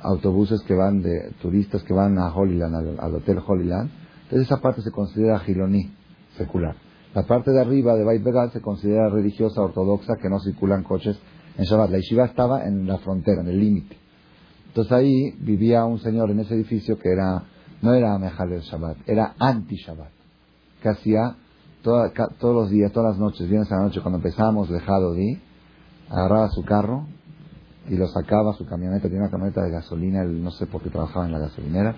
[0.00, 3.90] autobuses que van de turistas que van a Holyland, al, hotel Holyland,
[4.22, 5.92] entonces esa parte se considera giloní,
[6.38, 6.74] secular.
[7.14, 11.18] La parte de arriba de Beit Begal se considera religiosa, ortodoxa, que no circulan coches
[11.58, 11.90] en Shabbat.
[11.90, 14.03] La yeshiva estaba en la frontera, en el límite.
[14.74, 17.44] Entonces ahí vivía un señor en ese edificio que era,
[17.80, 20.10] no era Mejal del Shabbat, era anti-Shabbat.
[20.82, 21.36] Que hacía
[21.80, 22.10] todos
[22.40, 25.38] los días, todas las noches, viernes a la noche, cuando empezábamos dejado de
[26.10, 27.06] agarraba su carro
[27.88, 30.90] y lo sacaba, su camioneta, tenía una camioneta de gasolina, él no sé por qué
[30.90, 31.94] trabajaba en la gasolinera,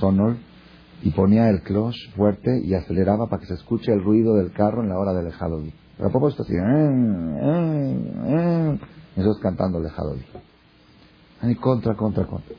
[0.00, 0.38] Sonol,
[1.02, 4.82] y ponía el clutch fuerte y aceleraba para que se escuche el ruido del carro
[4.82, 5.72] en la hora del Lejadodí.
[5.96, 6.58] Pero a propósito así, eh,
[7.42, 8.80] eh, eh,
[9.14, 9.84] eso cantando el
[11.42, 12.56] Y contra, contra, contra.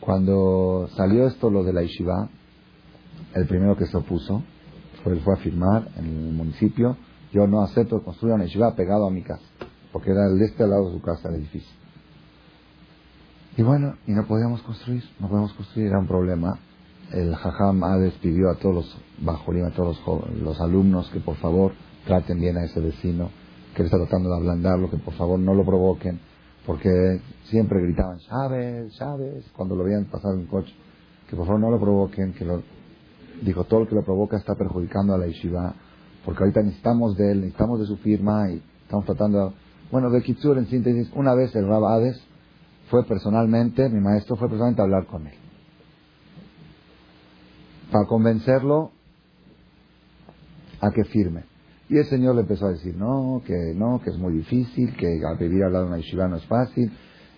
[0.00, 2.28] Cuando salió esto lo de la Ishiva,
[3.34, 4.42] el primero que se opuso,
[5.02, 6.96] fue, fue a firmar en el municipio,
[7.32, 9.44] yo no acepto construir una yeshiva pegado a mi casa,
[9.90, 11.72] porque era el este al lado de su casa, el edificio.
[13.56, 16.58] Y bueno, y no podíamos construir, no podíamos construir, era un problema.
[17.10, 20.00] El Jajam ha despidió a todos los bajo a todos
[20.42, 21.72] los, alumnos que por favor
[22.06, 23.30] traten bien a ese vecino,
[23.74, 26.20] que él está tratando de ablandarlo, que por favor no lo provoquen,
[26.66, 30.72] porque siempre gritaban, Chávez, Chávez, cuando lo veían pasar en coche,
[31.28, 32.62] que por favor no lo provoquen, que lo,
[33.42, 35.74] dijo, todo lo que lo provoca está perjudicando a la yeshiva,
[36.24, 39.54] porque ahorita necesitamos de él, necesitamos de su firma y estamos tratando,
[39.90, 42.22] bueno, de Kitsur en síntesis, una vez el Rab Hades
[42.90, 45.34] fue personalmente, mi maestro fue personalmente a hablar con él.
[47.90, 48.92] Para convencerlo
[50.80, 51.51] a que firme.
[51.88, 55.20] Y el Señor le empezó a decir, no, que no, que es muy difícil, que
[55.38, 56.90] vivir al lado de una yeshiva no es fácil.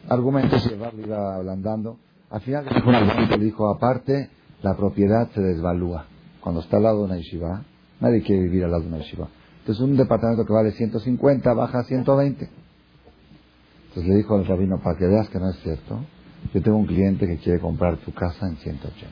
[0.08, 1.98] Argumentos que le iba ablandando.
[2.30, 2.66] Al final
[3.30, 4.30] le dijo, aparte,
[4.62, 6.06] la propiedad se desvalúa.
[6.40, 7.64] Cuando está al lado de una yeshiva,
[8.00, 9.28] nadie quiere vivir al lado de una yeshiva.
[9.60, 12.50] Entonces un departamento que vale 150 baja a 120.
[13.88, 16.00] Entonces le dijo al rabino, para que veas que no es cierto,
[16.52, 19.08] yo tengo un cliente que quiere comprar tu casa en 180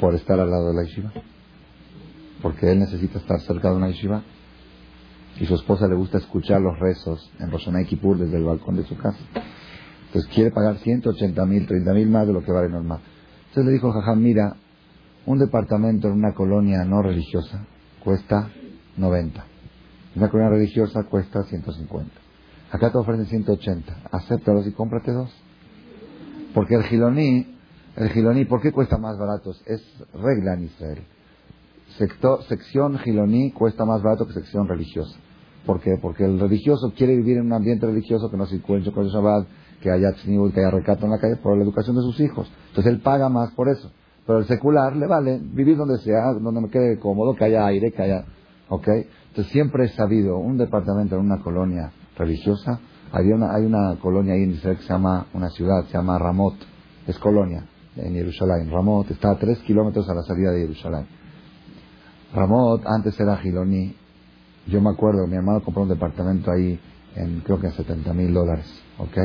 [0.00, 1.12] por estar al lado de la yeshiva.
[2.42, 4.22] Porque él necesita estar cerca de una yeshiva
[5.40, 8.84] y su esposa le gusta escuchar los rezos en Roshana Kippur desde el balcón de
[8.84, 9.18] su casa.
[10.06, 13.00] Entonces quiere pagar 180 mil, 30 mil más de lo que vale normal.
[13.48, 14.56] Entonces le dijo Jajam, mira,
[15.26, 17.66] un departamento en una colonia no religiosa
[18.02, 18.50] cuesta
[18.96, 19.44] 90.
[20.14, 22.12] Una colonia religiosa cuesta 150.
[22.70, 24.02] Acá te ofrecen 180.
[24.10, 25.30] Acéptalos y cómprate dos.
[26.54, 27.54] Porque el giloní,
[27.96, 29.52] el giloní, ¿por qué cuesta más barato?
[29.66, 29.82] Es
[30.14, 31.02] regla en Israel.
[31.96, 35.16] Sección giloní cuesta más barato que sección religiosa.
[35.64, 35.98] ¿Por qué?
[36.00, 39.10] Porque el religioso quiere vivir en un ambiente religioso que no se encuentre con el
[39.10, 39.48] Shabbat,
[39.80, 42.50] que haya y que haya recato en la calle por la educación de sus hijos.
[42.68, 43.90] Entonces él paga más por eso.
[44.26, 47.92] Pero el secular le vale vivir donde sea, donde me quede cómodo, que haya aire,
[47.92, 48.24] que haya...
[48.68, 48.88] ¿Ok?
[49.28, 52.80] Entonces siempre he sabido, un departamento en una colonia religiosa,
[53.12, 56.18] había una, hay una colonia ahí en Israel que se llama, una ciudad, se llama
[56.18, 56.54] Ramot,
[57.06, 57.64] es colonia
[57.96, 58.70] en Jerusalén.
[58.70, 61.06] Ramot está a tres kilómetros a la salida de Jerusalén.
[62.34, 63.96] Ramot antes era Giloní.
[64.66, 66.78] Yo me acuerdo, mi hermano compró un departamento ahí
[67.14, 68.66] en creo que en 70 mil dólares,
[68.98, 69.16] ¿ok?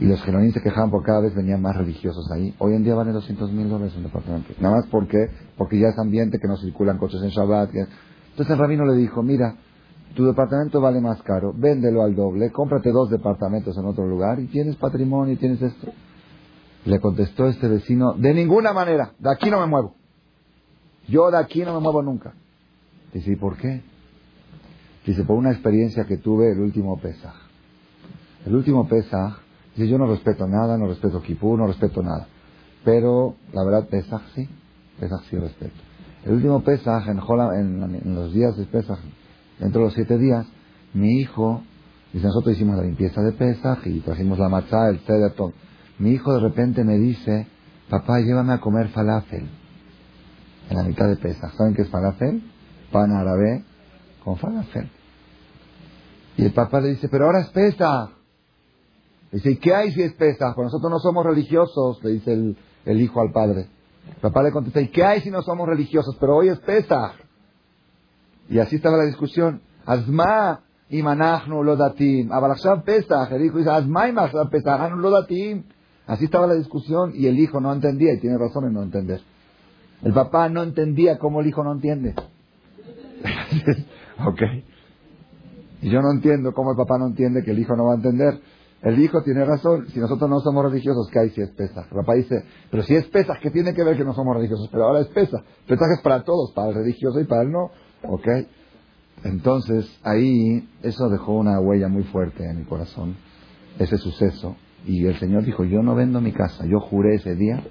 [0.00, 2.54] Y los Giloní se quejaban porque cada vez venían más religiosos ahí.
[2.58, 4.52] Hoy en día vale 200 mil dólares un departamento.
[4.60, 7.70] Nada más porque, porque ya es ambiente que no circulan coches en Shabbat.
[7.74, 9.54] Entonces el rabino le dijo, mira,
[10.14, 14.46] tu departamento vale más caro, véndelo al doble, cómprate dos departamentos en otro lugar y
[14.46, 15.92] tienes patrimonio y tienes esto.
[16.84, 19.94] Le contestó este vecino, de ninguna manera, de aquí no me muevo.
[21.08, 22.32] Yo de aquí no me muevo nunca.
[23.12, 23.82] Dice, ¿y por qué?
[25.06, 27.34] Dice, por una experiencia que tuve el último Pesaj.
[28.46, 29.38] El último Pesaj,
[29.74, 32.26] dice, yo no respeto nada, no respeto Kipur, no respeto nada.
[32.84, 34.48] Pero, la verdad, Pesaj sí,
[34.98, 35.74] Pesaj sí respeto.
[36.24, 38.98] El último Pesaj, en, en, los días de Pesaj,
[39.58, 40.46] dentro de los siete días,
[40.94, 41.62] mi hijo,
[42.12, 45.52] dice, nosotros hicimos la limpieza de Pesaj y trajimos la matzá, el ceder, todo.
[45.98, 47.48] Mi hijo de repente me dice,
[47.90, 49.48] papá, llévame a comer falafel.
[50.70, 51.54] En la mitad de Pesaj.
[51.56, 52.42] ¿Saben qué es falafel?
[52.90, 53.64] Pan árabe
[54.24, 54.90] con falafel.
[56.36, 58.10] Y el papá le dice, pero ahora es Pesaj.
[59.32, 60.54] Dice, ¿y qué hay si es Pesaj?
[60.54, 63.68] Pues nosotros no somos religiosos, le dice el, el hijo al padre.
[64.08, 66.16] El papá le contesta, ¿y qué hay si no somos religiosos?
[66.18, 67.12] Pero hoy es Pesaj.
[68.48, 69.62] Y así estaba la discusión.
[69.86, 72.30] Asma y manachnu lo datim.
[72.84, 73.32] Pesach.
[73.32, 74.12] El hijo dice, Asma y
[74.50, 74.92] Pesach.
[74.96, 75.64] lo datim.
[76.06, 79.20] Así estaba la discusión y el hijo no entendía y tiene razón en no entender.
[80.02, 82.14] El papá no entendía cómo el hijo no entiende.
[84.26, 84.42] ok.
[85.82, 87.96] Y yo no entiendo cómo el papá no entiende que el hijo no va a
[87.96, 88.40] entender.
[88.82, 89.86] El hijo tiene razón.
[89.90, 91.82] Si nosotros no somos religiosos, ¿qué hay si es pesa?
[91.82, 94.68] El papá dice, pero si es pesa, ¿qué tiene que ver que no somos religiosos?
[94.72, 95.38] Pero ahora es pesa.
[95.68, 97.70] Pesa es para todos, para el religioso y para el no.
[98.08, 98.26] ¿Ok?
[99.24, 103.14] Entonces, ahí, eso dejó una huella muy fuerte en mi corazón,
[103.78, 104.56] ese suceso.
[104.84, 106.66] Y el Señor dijo, yo no vendo mi casa.
[106.66, 107.62] Yo juré ese día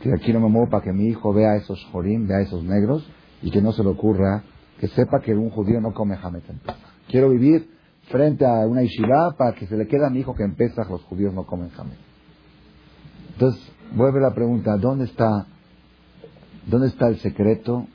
[0.00, 3.08] que aquí no me muevo para que mi hijo vea esos jorim, vea esos negros,
[3.42, 4.42] y que no se le ocurra,
[4.78, 6.60] que sepa que un judío no come jamet en
[7.08, 7.68] Quiero vivir
[8.08, 10.56] frente a una yeshiva para que se le quede a mi hijo que en
[10.88, 11.98] los judíos no comen jamet.
[13.32, 15.46] Entonces, vuelve la pregunta, ¿dónde está,
[16.66, 17.86] dónde está el secreto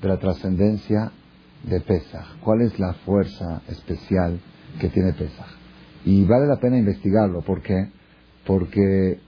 [0.00, 1.12] de la trascendencia
[1.64, 2.38] de Pesach?
[2.42, 4.40] ¿Cuál es la fuerza especial
[4.80, 5.48] que tiene Pesach?
[6.04, 7.90] Y vale la pena investigarlo, ¿por qué?
[8.46, 9.20] Porque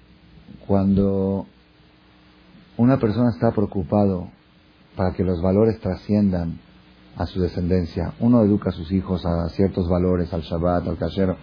[0.66, 1.46] cuando
[2.76, 4.28] una persona está preocupado
[4.96, 6.58] para que los valores trasciendan
[7.16, 11.36] a su descendencia, uno educa a sus hijos a ciertos valores, al Shabbat, al Kasher,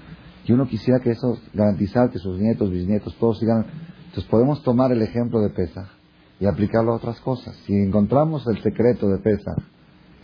[0.46, 3.66] y uno quisiera que eso, garantizar que sus nietos, bisnietos, todos sigan.
[4.06, 5.88] Entonces podemos tomar el ejemplo de Pesach
[6.40, 7.56] y aplicarlo a otras cosas.
[7.66, 9.60] Si encontramos el secreto de Pesach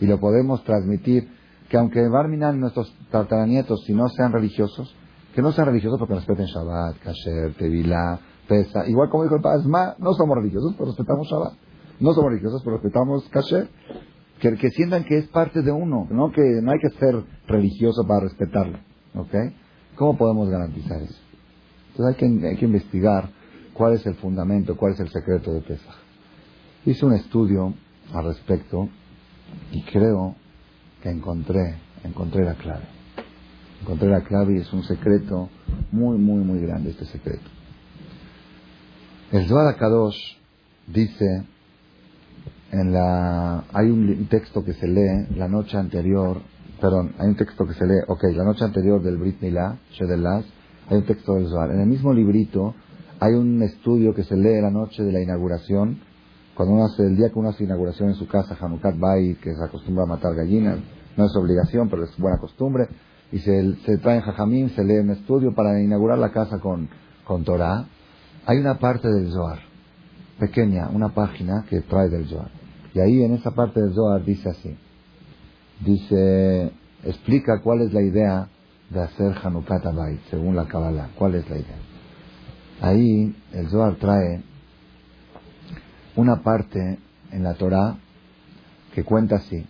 [0.00, 1.28] y lo podemos transmitir,
[1.68, 4.94] que aunque Barminan, nuestros tataranietos, si no sean religiosos,
[5.34, 8.86] que no sean religiosos porque respeten Shabbat, Kasher, Tevilá, Pesa.
[8.88, 9.64] Igual como dijo el Padre,
[9.98, 11.54] no somos religiosos, pero respetamos Shabbat.
[12.00, 13.68] No somos religiosos, pero respetamos Kasher.
[14.40, 16.30] Que, que sientan que es parte de uno, ¿no?
[16.30, 18.78] que no hay que ser religioso para respetarlo.
[19.14, 19.34] ¿ok?
[19.96, 21.18] ¿Cómo podemos garantizar eso?
[21.90, 23.30] Entonces hay que, hay que investigar
[23.72, 25.96] cuál es el fundamento, cuál es el secreto de Pesach.
[26.84, 27.72] Hice un estudio
[28.12, 28.88] al respecto
[29.72, 30.36] y creo
[31.02, 32.84] que encontré, encontré la clave.
[33.82, 35.48] Encontré la clave y es un secreto
[35.92, 37.55] muy, muy, muy grande este secreto.
[39.36, 40.16] El Zohar Kadosh
[40.86, 41.44] dice,
[42.72, 46.40] en la, hay un texto que se lee la noche anterior,
[46.80, 50.46] perdón, hay un texto que se lee, ok, la noche anterior del Brit Milá, Shedelas,
[50.88, 51.70] hay un texto del Zohar.
[51.70, 52.74] En el mismo librito
[53.20, 56.00] hay un estudio que se lee la noche de la inauguración,
[56.54, 59.54] cuando uno hace, el día que uno hace inauguración en su casa, Hanukkah Bay, que
[59.54, 60.78] se acostumbra a matar gallinas,
[61.14, 62.88] no es obligación, pero es buena costumbre,
[63.30, 66.88] y se, se traen jajamín, se lee un estudio para inaugurar la casa con,
[67.26, 67.86] con Torah,
[68.46, 69.58] hay una parte del Zohar,
[70.38, 72.50] pequeña, una página que trae del Zohar.
[72.94, 74.76] Y ahí en esa parte del Zohar dice así,
[75.84, 76.72] dice,
[77.04, 78.48] explica cuál es la idea
[78.90, 81.76] de hacer Hanukkah Bay, según la Kabbalah, cuál es la idea.
[82.80, 84.42] Ahí el Zohar trae
[86.14, 86.98] una parte
[87.32, 87.96] en la Torah
[88.94, 89.66] que cuenta así.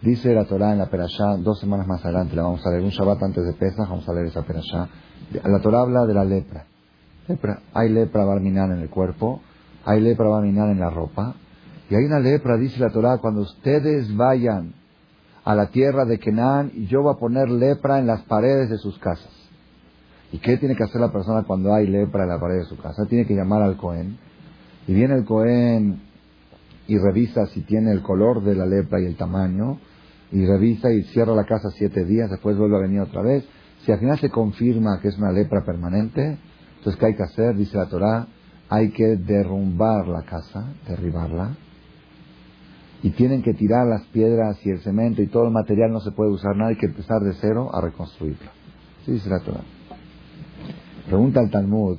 [0.00, 2.90] Dice la Torah en la Perashá, dos semanas más adelante, la vamos a leer, un
[2.90, 4.88] Shabbat antes de Pesach, vamos a leer esa Perashá.
[5.44, 6.71] La Torah habla de la lepra.
[7.28, 7.60] Lepra.
[7.74, 9.40] Hay lepra barminal en el cuerpo,
[9.84, 11.34] hay lepra barminal en la ropa,
[11.90, 14.74] y hay una lepra, dice la Torah, cuando ustedes vayan
[15.44, 18.78] a la tierra de Kenan, y yo voy a poner lepra en las paredes de
[18.78, 19.32] sus casas.
[20.30, 22.78] ¿Y qué tiene que hacer la persona cuando hay lepra en la pared de su
[22.78, 23.04] casa?
[23.06, 24.16] Tiene que llamar al Cohen,
[24.86, 26.00] y viene el Cohen
[26.88, 29.78] y revisa si tiene el color de la lepra y el tamaño,
[30.30, 33.44] y revisa y cierra la casa siete días, después vuelve a venir otra vez.
[33.84, 36.38] Si al final se confirma que es una lepra permanente,
[36.82, 37.54] entonces ¿qué hay que hacer?
[37.54, 38.26] Dice la Torah,
[38.68, 41.54] hay que derrumbar la casa, derribarla,
[43.04, 46.10] y tienen que tirar las piedras y el cemento y todo el material, no se
[46.10, 48.50] puede usar nada, hay que empezar de cero a reconstruirla.
[49.06, 49.62] Sí dice la Torah.
[51.06, 51.98] Pregunta al Talmud,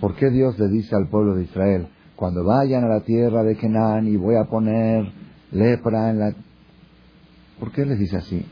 [0.00, 1.86] ¿por qué Dios le dice al pueblo de Israel,
[2.16, 5.12] cuando vayan a la tierra de Canaán y voy a poner
[5.52, 6.34] lepra en la...
[7.60, 8.44] ¿Por qué les dice así?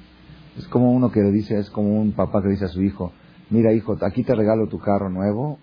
[0.57, 3.13] Es como uno que le dice, es como un papá que dice a su hijo,
[3.53, 5.59] mira hijo, aquí te regalo tu carro nuevo,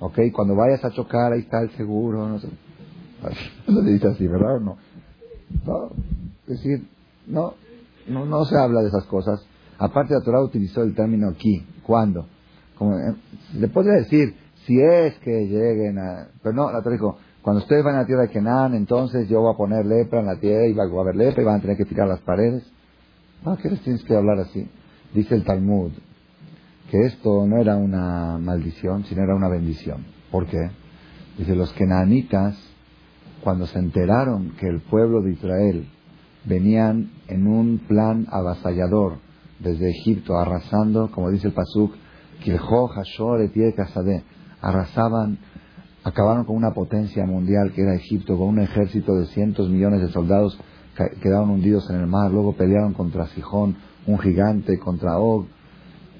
[0.00, 2.48] ok, cuando vayas a chocar ahí está el seguro, no sé.
[3.68, 4.76] No le dice así, ¿verdad o no?
[5.64, 5.90] No,
[6.46, 6.86] es decir,
[7.26, 7.54] no,
[8.08, 9.46] no, no se habla de esas cosas.
[9.78, 12.26] Aparte la Torah utilizó el término aquí, ¿cuándo?
[12.76, 13.14] Como, eh,
[13.54, 14.34] le podría decir,
[14.66, 16.28] si es que lleguen a...
[16.42, 19.40] Pero no, la Torah dijo, cuando ustedes van a la tierra de Kenan, entonces yo
[19.40, 21.60] voy a poner lepra en la tierra y va a haber lepra y van a
[21.60, 22.62] tener que tirar las paredes.
[23.44, 24.68] Ah, ¿qué les tienes que hablar así?
[25.14, 25.92] Dice el Talmud
[26.94, 30.04] que esto no era una maldición, sino era una bendición.
[30.30, 30.70] ¿Por qué?
[31.36, 32.56] Dice, los kenanitas,
[33.42, 35.88] cuando se enteraron que el pueblo de Israel
[36.44, 39.14] venían en un plan avasallador
[39.58, 41.96] desde Egipto, arrasando, como dice el Pasuk,
[42.44, 43.74] Kiljo, Hashor, pie
[44.60, 45.38] arrasaban
[46.04, 50.12] acabaron con una potencia mundial que era Egipto, con un ejército de cientos millones de
[50.12, 50.56] soldados
[50.96, 55.46] que quedaron hundidos en el mar, luego pelearon contra Sijón, un gigante, contra Og.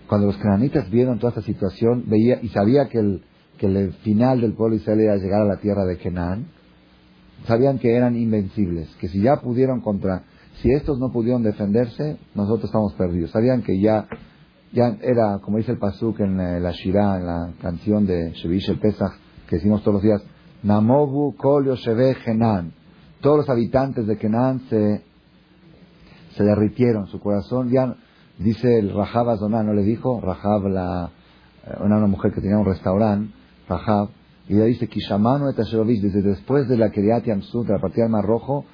[0.08, 3.22] Cuando los cananitas vieron toda esta situación, veía y sabía que el,
[3.58, 6.46] que el final del pueblo de Israel era llegar a la tierra de Canaán,
[7.46, 10.24] sabían que eran invencibles, que si ya pudieron contra,
[10.62, 13.30] si estos no pudieron defenderse, nosotros estamos perdidos.
[13.30, 14.06] Sabían que ya,
[14.72, 18.78] ya era, como dice el Pasuk en la Shirah, en la canción de Shevish el
[18.78, 19.12] Pesach,
[19.48, 20.22] que decimos todos los días,
[20.62, 22.72] Namogu Kol Yosheve Genan.
[23.20, 25.02] Todos los habitantes de Kenan se,
[26.36, 27.94] se derritieron, su corazón ya,
[28.38, 30.20] dice el Rahab Azoná, ¿no le dijo?
[30.20, 31.10] Rahab, la,
[31.66, 33.32] eh, una, una mujer que tenía un restaurante,
[33.68, 34.08] Rahab,
[34.48, 38.12] y ella dice, Kishamano et desde después de la Kiriat Yamsut, de la partida del
[38.12, 38.64] Mar Rojo,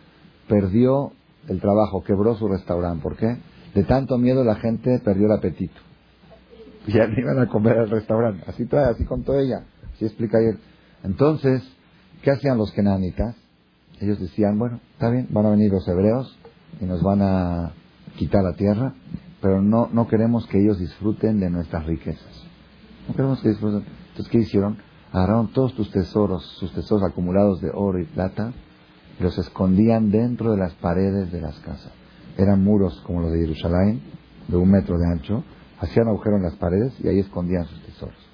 [0.49, 1.13] perdió
[1.49, 3.03] el trabajo, quebró su restaurante.
[3.03, 3.37] ¿Por qué?
[3.75, 5.81] De tanto miedo la gente perdió el apetito.
[6.89, 8.43] Ya no iban a comer al restaurante.
[8.49, 9.65] Así, así contó ella
[10.07, 10.59] explica ayer.
[11.03, 11.63] Entonces,
[12.23, 13.37] ¿qué hacían los kenanitas?
[14.01, 16.37] Ellos decían, bueno, está bien, van a venir los hebreos
[16.81, 17.73] y nos van a
[18.17, 18.95] quitar la tierra,
[19.41, 22.45] pero no, no queremos que ellos disfruten de nuestras riquezas.
[23.09, 23.85] No queremos que disfruten.
[24.11, 24.79] Entonces, ¿qué hicieron?
[25.13, 28.53] Agarraron todos tus tesoros, sus tesoros acumulados de oro y plata,
[29.19, 31.93] y los escondían dentro de las paredes de las casas.
[32.37, 34.01] Eran muros como los de Jerusalén,
[34.47, 35.45] de un metro de ancho,
[35.81, 38.31] hacían agujero en las paredes y ahí escondían sus tesoros.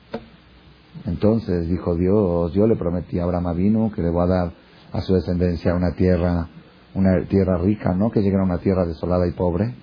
[1.04, 4.52] Entonces dijo Dios, yo le prometí a Abraham vino que le voy a dar
[4.92, 6.48] a su descendencia una tierra,
[6.94, 9.74] una tierra rica, no que lleguen a una tierra desolada y pobre.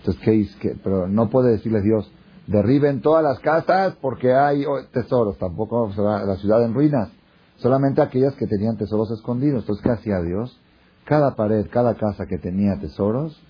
[0.00, 0.78] Entonces, ¿qué es?
[0.82, 2.10] Pero no puede decirle Dios,
[2.46, 7.10] derriben todas las casas porque hay tesoros, tampoco la ciudad en ruinas,
[7.56, 9.62] solamente aquellas que tenían tesoros escondidos.
[9.62, 10.58] Entonces, ¿qué hacía Dios?
[11.04, 13.40] Cada pared, cada casa que tenía tesoros,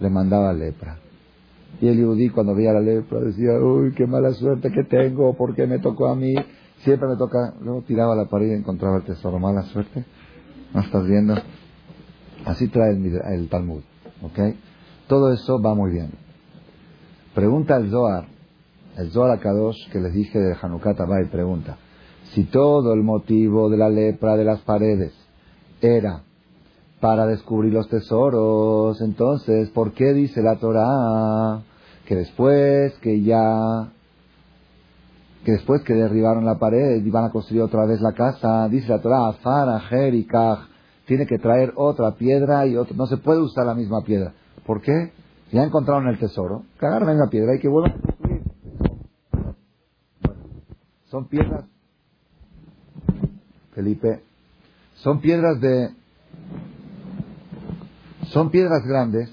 [0.00, 0.98] le mandaba lepra.
[1.80, 5.54] Y el yudí cuando veía la lepra decía, uy, qué mala suerte que tengo, ¿por
[5.54, 6.34] qué me tocó a mí?
[6.78, 9.38] Siempre me toca, luego tiraba la pared y encontraba el tesoro.
[9.38, 10.04] Mala suerte.
[10.72, 11.34] ¿No estás viendo?
[12.44, 13.82] Así trae el, Talmud.
[14.22, 14.38] ¿Ok?
[15.06, 16.10] Todo eso va muy bien.
[17.34, 18.26] Pregunta el Zohar,
[18.96, 21.76] el Zohar Kadosh que les dije de Hanukkah Tabay, pregunta,
[22.32, 25.12] si todo el motivo de la lepra de las paredes
[25.80, 26.22] era
[27.00, 31.62] para descubrir los tesoros, entonces, ¿por qué dice la Torah
[32.06, 33.90] que después que ya
[35.44, 38.88] que después que derribaron la pared y van a construir otra vez la casa, dice
[38.88, 39.80] la Torah, Afara,
[40.12, 40.26] y
[41.06, 44.32] tiene que traer otra piedra y otro, no se puede usar la misma piedra.
[44.66, 45.12] ¿Por qué?
[45.52, 48.42] Ya encontraron el tesoro, que agarren la piedra y que vuelvan a construir.
[51.04, 51.64] son piedras,
[53.74, 54.22] Felipe,
[54.94, 55.90] son piedras de,
[58.24, 59.30] son piedras grandes,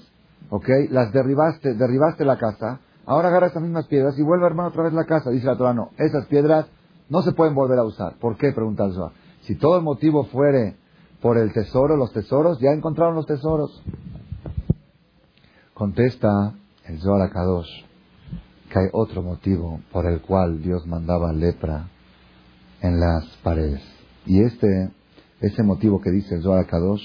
[0.50, 0.68] ¿ok?
[0.90, 4.84] Las derribaste, derribaste la casa, Ahora agarra esas mismas piedras y vuelve a armar otra
[4.84, 5.30] vez la casa.
[5.30, 6.66] Dice la Torah, no, esas piedras
[7.08, 8.14] no se pueden volver a usar.
[8.18, 8.52] ¿Por qué?
[8.52, 9.12] Pregunta el.
[9.42, 10.76] Si todo el motivo fuere
[11.20, 13.82] por el tesoro, los tesoros, ya encontraron los tesoros.
[15.74, 16.54] Contesta
[16.84, 17.68] el Zohar Kadosh
[18.70, 21.88] que hay otro motivo por el cual Dios mandaba lepra
[22.80, 23.82] en las paredes.
[24.24, 24.92] Y este,
[25.40, 27.02] ese motivo que dice el Zohar Kadosh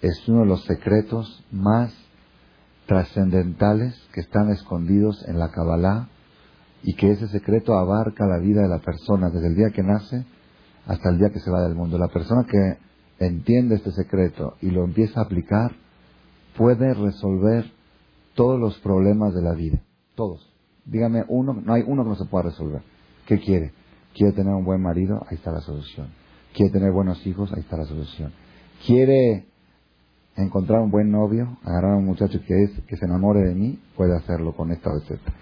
[0.00, 1.92] es uno de los secretos más
[2.86, 6.08] trascendentales que están escondidos en la Kabbalah
[6.84, 10.24] y que ese secreto abarca la vida de la persona desde el día que nace
[10.86, 11.98] hasta el día que se va del mundo.
[11.98, 12.78] La persona que
[13.18, 15.72] entiende este secreto y lo empieza a aplicar
[16.56, 17.76] puede resolver
[18.38, 19.80] todos los problemas de la vida.
[20.14, 20.48] Todos.
[20.84, 22.82] Dígame uno, no hay uno que no se pueda resolver.
[23.26, 23.72] ¿Qué quiere?
[24.14, 25.26] ¿Quiere tener un buen marido?
[25.28, 26.06] Ahí está la solución.
[26.54, 27.52] ¿Quiere tener buenos hijos?
[27.52, 28.32] Ahí está la solución.
[28.86, 29.44] ¿Quiere
[30.36, 31.58] encontrar un buen novio?
[31.64, 33.80] Agarrar a un muchacho que, es, que se enamore de mí?
[33.96, 35.32] Puede hacerlo con esta receta.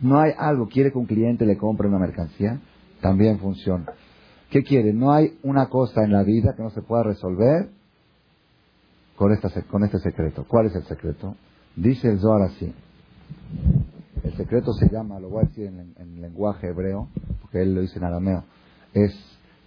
[0.00, 0.66] No hay algo.
[0.66, 2.60] ¿Quiere que un cliente le compre una mercancía?
[3.00, 3.86] También funciona.
[4.50, 4.92] ¿Qué quiere?
[4.92, 7.68] No hay una cosa en la vida que no se pueda resolver
[9.14, 10.44] con, esta, con este secreto.
[10.48, 11.36] ¿Cuál es el secreto?
[11.76, 12.72] Dice el Zohar así.
[14.24, 17.08] El secreto se llama, lo voy a decir en, lenguaje hebreo,
[17.42, 18.44] porque él lo dice en arameo,
[18.94, 19.14] es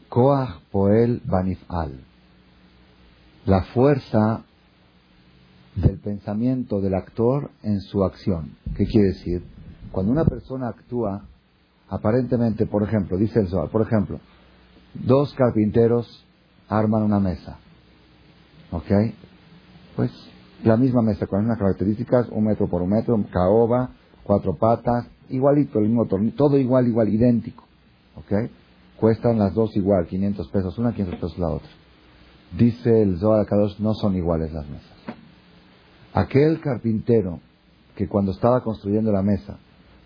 [0.09, 2.01] Koach Poel Banifal.
[3.45, 4.43] La fuerza
[5.75, 8.57] del pensamiento del actor en su acción.
[8.75, 9.43] ¿Qué quiere decir?
[9.91, 11.25] Cuando una persona actúa,
[11.89, 14.19] aparentemente, por ejemplo, dice el Zohar, por ejemplo,
[14.93, 16.25] dos carpinteros
[16.67, 17.59] arman una mesa.
[18.71, 18.91] ¿Ok?
[19.95, 20.11] Pues
[20.63, 23.91] la misma mesa con las mismas características, un metro por un metro, caoba,
[24.23, 27.63] cuatro patas, igualito, el mismo tornillo, todo igual, igual, idéntico.
[28.15, 28.49] ¿Ok?
[28.99, 31.69] Cuestan las dos igual, 500 pesos una, 500 pesos la otra.
[32.57, 34.91] Dice el Zohar Kadosh, no son iguales las mesas.
[36.13, 37.39] Aquel carpintero
[37.95, 39.57] que cuando estaba construyendo la mesa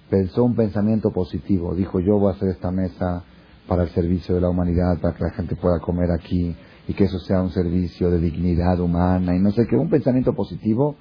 [0.10, 3.24] pensó un pensamiento positivo, dijo yo voy a hacer esta mesa
[3.68, 6.56] para el servicio de la humanidad, para que la gente pueda comer aquí
[6.88, 10.34] y que eso sea un servicio de dignidad humana y no sé qué, un pensamiento
[10.34, 10.96] positivo,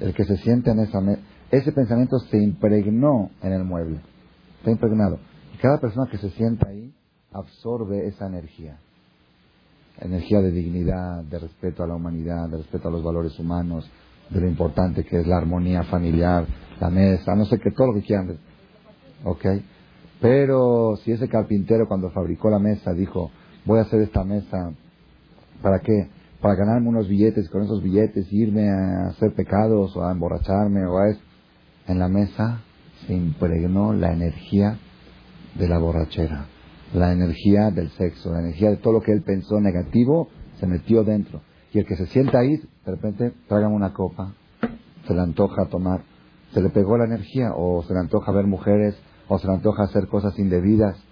[0.00, 1.20] el que se siente en esa mesa,
[1.50, 4.00] ese pensamiento se impregnó en el mueble,
[4.58, 5.18] está impregnado.
[5.54, 6.92] Y cada persona que se sienta ahí
[7.32, 8.78] absorbe esa energía,
[10.00, 13.90] energía de dignidad, de respeto a la humanidad, de respeto a los valores humanos,
[14.30, 16.46] de lo importante que es la armonía familiar,
[16.80, 18.38] la mesa, no sé qué, todo lo que quieran.
[19.24, 19.46] ¿Ok?
[20.20, 23.30] Pero si ese carpintero cuando fabricó la mesa dijo,
[23.64, 24.72] voy a hacer esta mesa,
[25.64, 26.10] ¿para qué?
[26.42, 30.98] Para ganarme unos billetes, con esos billetes irme a hacer pecados o a emborracharme o
[30.98, 31.20] a eso.
[31.88, 32.60] En la mesa
[33.06, 34.78] se impregnó la energía
[35.54, 36.44] de la borrachera,
[36.92, 40.28] la energía del sexo, la energía de todo lo que él pensó negativo,
[40.60, 41.40] se metió dentro.
[41.72, 44.34] Y el que se sienta ahí, de repente, tragan una copa,
[45.06, 46.02] se le antoja tomar,
[46.52, 48.96] se le pegó la energía, o se le antoja ver mujeres,
[49.28, 51.02] o se le antoja hacer cosas indebidas.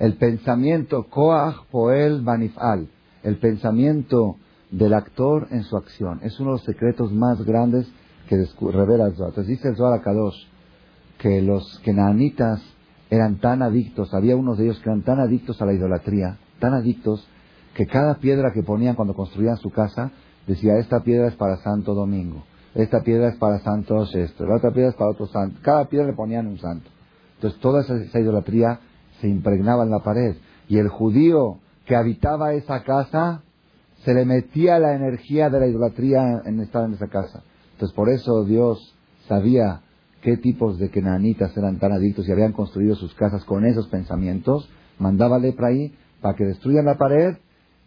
[0.00, 2.88] El pensamiento, Koach Poel Banifal,
[3.22, 4.36] el pensamiento
[4.70, 7.90] del actor en su acción, es uno de los secretos más grandes
[8.28, 8.36] que
[8.70, 9.30] revela el Zohar.
[9.30, 10.46] Entonces dice el Zohar Kadosh
[11.18, 12.62] que los kenanitas
[13.10, 16.74] eran tan adictos, había unos de ellos que eran tan adictos a la idolatría, tan
[16.74, 17.26] adictos,
[17.74, 20.12] que cada piedra que ponían cuando construían su casa,
[20.46, 22.44] decía, esta piedra es para Santo Domingo,
[22.74, 25.58] esta piedra es para Santo esto, la otra piedra es para otro santo.
[25.62, 26.88] Cada piedra le ponían un santo.
[27.36, 28.78] Entonces toda esa, idolatría
[29.20, 30.36] se impregnaba en la pared.
[30.68, 33.42] Y el judío que habitaba esa casa,
[34.04, 37.42] se le metía la energía de la idolatría en estar en esa casa.
[37.72, 38.94] Entonces por eso Dios
[39.26, 39.82] sabía
[40.22, 44.68] qué tipos de kenanitas eran tan adictos y habían construido sus casas con esos pensamientos,
[44.98, 47.36] mandaba lepra ahí para que destruyan la pared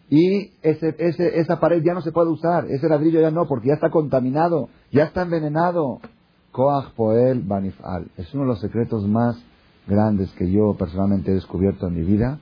[0.10, 3.70] y ese, ese, esa pared ya no se puede usar, ese ladrillo ya no, porque
[3.70, 6.00] ya está contaminado, ya está envenenado.
[6.52, 8.12] Koach Poel Banifal.
[8.16, 9.36] Es uno de los secretos más
[9.88, 12.39] grandes que yo personalmente he descubierto en mi vida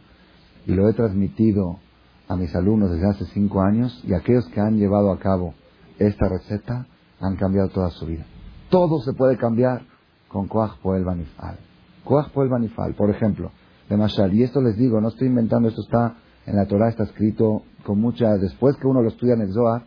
[0.65, 1.79] y lo he transmitido
[2.27, 5.53] a mis alumnos desde hace cinco años y aquellos que han llevado a cabo
[5.99, 6.87] esta receta
[7.19, 8.25] han cambiado toda su vida.
[8.69, 9.81] Todo se puede cambiar
[10.27, 11.57] con Koach Poel Banifal.
[12.03, 13.51] Koach Poel Banifal, por ejemplo,
[13.89, 14.33] de Mashal.
[14.33, 17.99] Y esto les digo, no estoy inventando, esto está en la Torah está escrito con
[17.99, 19.83] mucha, después que uno lo estudia en el Zohar,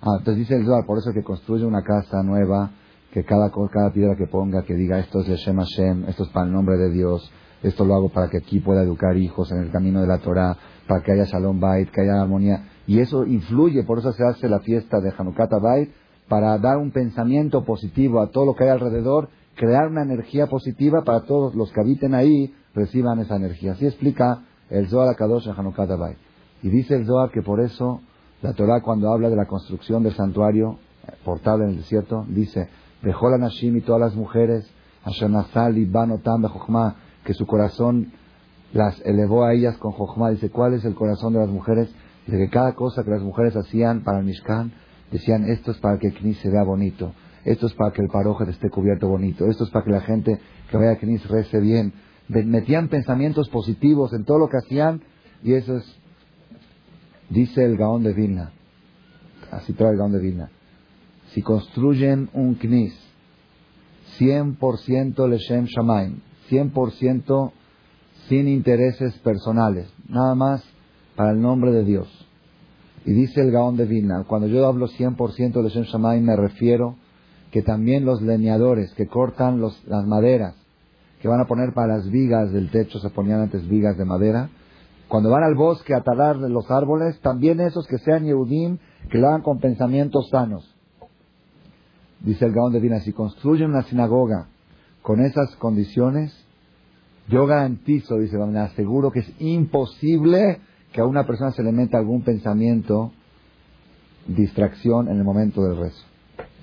[0.00, 2.70] ah, entonces dice el Zohar, por eso que construye una casa nueva,
[3.12, 6.46] que cada, cada piedra que ponga, que diga esto es Shem Hashem, esto es para
[6.46, 7.30] el nombre de Dios,
[7.64, 10.56] esto lo hago para que aquí pueda educar hijos en el camino de la Torah,
[10.86, 14.48] para que haya Shalom Bait, que haya armonía, y eso influye, por eso se hace
[14.48, 15.90] la fiesta de Hanukkah Bait,
[16.28, 21.02] para dar un pensamiento positivo a todo lo que hay alrededor, crear una energía positiva
[21.04, 23.72] para todos los que habiten ahí, reciban esa energía.
[23.72, 25.86] Así explica el Zohar Kadosh en Hanukkah
[26.62, 28.00] Y dice el Zohar que por eso
[28.42, 30.78] la Torah cuando habla de la construcción del santuario
[31.24, 32.68] portable en el desierto, dice,
[33.02, 34.70] dejó la y todas las mujeres,
[35.06, 36.42] y Banotam
[37.24, 38.12] que su corazón
[38.72, 40.30] las elevó a ellas con Jochma.
[40.30, 41.94] Dice, ¿cuál es el corazón de las mujeres?
[42.26, 44.72] Dice que cada cosa que las mujeres hacían para el Mishkan,
[45.10, 47.12] decían, esto es para que el Knis se vea bonito,
[47.44, 50.40] esto es para que el paroje esté cubierto bonito, esto es para que la gente
[50.70, 51.92] que vaya a Knis rece bien,
[52.28, 55.02] metían pensamientos positivos en todo lo que hacían
[55.42, 56.00] y eso es,
[57.28, 58.52] dice el Gaón de Vilna,
[59.50, 60.50] así trae el Gaón de Vilna,
[61.32, 62.94] si construyen un knis
[64.18, 66.20] 100% Leshem Shamaim,
[66.50, 67.52] 100%
[68.28, 70.64] sin intereses personales, nada más
[71.16, 72.08] para el nombre de Dios.
[73.04, 76.96] Y dice el Gaón de Vilna, cuando yo hablo 100% Leshem Shamaim me refiero
[77.50, 80.54] que también los leñadores que cortan las maderas,
[81.20, 84.48] que van a poner para las vigas del techo, se ponían antes vigas de madera,
[85.08, 88.78] cuando van al bosque a talar los árboles, también esos que sean Yehudim,
[89.10, 90.74] que lo hagan con pensamientos sanos.
[92.20, 94.48] Dice el Gaón de Vina, si construyen una sinagoga
[95.04, 96.34] con esas condiciones,
[97.28, 100.60] yo garantizo, dice, me aseguro que es imposible
[100.94, 103.12] que a una persona se le meta algún pensamiento,
[104.26, 106.02] distracción en el momento del rezo.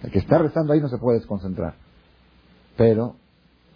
[0.02, 1.76] El que está rezando ahí no se puede desconcentrar.
[2.76, 3.14] Pero,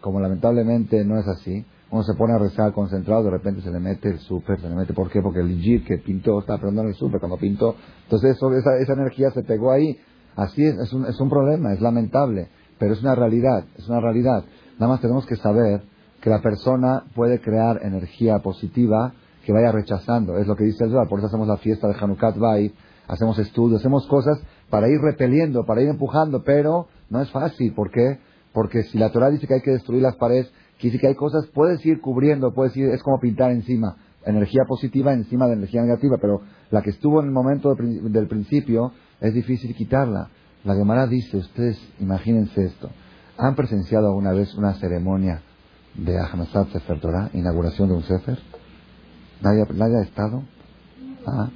[0.02, 3.80] como lamentablemente no es así, uno se pone a rezar concentrado, de repente se le
[3.80, 5.22] mete el súper, se le mete, ¿por qué?
[5.22, 8.94] Porque el jeep que pintó, está aprendiendo el súper cuando pintó, entonces eso, esa, esa
[8.94, 9.96] energía se pegó ahí.
[10.36, 12.48] Así es, es un, es un problema, es lamentable,
[12.80, 14.44] pero es una realidad, es una realidad.
[14.78, 15.84] Nada más tenemos que saber
[16.22, 19.14] que la persona puede crear energía positiva
[19.46, 20.38] que vaya rechazando.
[20.38, 21.08] Es lo que dice el Zohar.
[21.08, 22.74] Por eso hacemos la fiesta de Hanukkah Bay,
[23.08, 27.74] hacemos estudios, hacemos cosas para ir repeliendo, para ir empujando, pero no es fácil.
[27.74, 28.20] ¿Por qué?
[28.54, 31.16] Porque si la Torah dice que hay que destruir las paredes, quiere decir que hay
[31.16, 33.96] cosas, puedes ir cubriendo, puedes ir, es como pintar encima.
[34.26, 38.92] Energía positiva encima de energía negativa, pero la que estuvo en el momento del principio
[39.22, 40.30] es difícil quitarla.
[40.64, 42.90] La Gemara dice, ustedes imagínense esto,
[43.38, 45.42] ¿han presenciado alguna vez una ceremonia
[45.96, 48.40] de Ahmasat Sefer Torah, inauguración de un Sefer?
[49.42, 50.44] ¿Nadie, ha estado?
[51.26, 51.50] ¿Ah?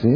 [0.00, 0.08] Sí,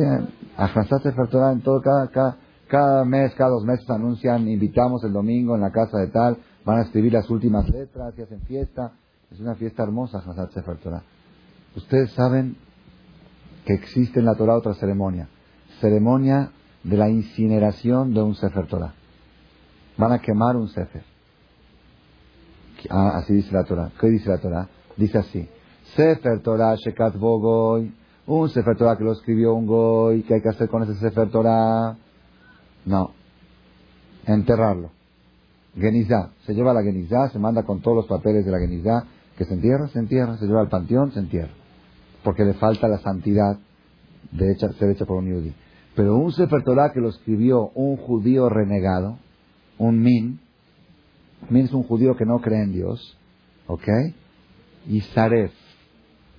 [0.57, 2.37] Ahmasat Sefer Torah en todo, cada,
[2.69, 6.79] cada, mes, cada dos meses anuncian, invitamos el domingo en la casa de tal, van
[6.79, 8.93] a escribir las últimas letras y hacen fiesta.
[9.31, 11.03] Es una fiesta hermosa, Ahmasat Sefer Torah.
[11.75, 12.57] Ustedes saben
[13.65, 15.29] que existe en la Torah otra ceremonia,
[15.81, 16.51] ceremonia
[16.85, 18.95] de la incineración de un Sefer Torah.
[19.97, 21.03] Van a quemar un Sefer.
[22.91, 23.91] Ah, así dice la Torah.
[24.01, 24.69] ¿Qué dice la Torah?
[24.97, 25.49] Dice así.
[25.95, 27.93] Sefer Torah Shekat Bogoy.
[28.27, 30.23] Un Sefer Torah que lo escribió un Goy.
[30.23, 31.97] ¿Qué hay que hacer con ese Sefer Torah?
[32.85, 33.13] No.
[34.27, 34.91] Enterrarlo.
[35.77, 36.31] Genizá.
[36.45, 39.05] Se lleva a la Genizá, se manda con todos los papeles de la Genizá.
[39.37, 40.37] Que se entierra, se entierra.
[40.39, 41.53] Se lleva al panteón, se entierra.
[42.23, 43.59] Porque le falta la santidad
[44.33, 45.55] de ser hecha por un yudí.
[45.95, 49.19] Pero un Sefer Torah que lo escribió un judío renegado,
[49.79, 50.41] un min,
[51.51, 53.19] min es un judío que no cree en Dios,
[53.67, 53.89] ¿ok?
[54.87, 55.53] Y Saref,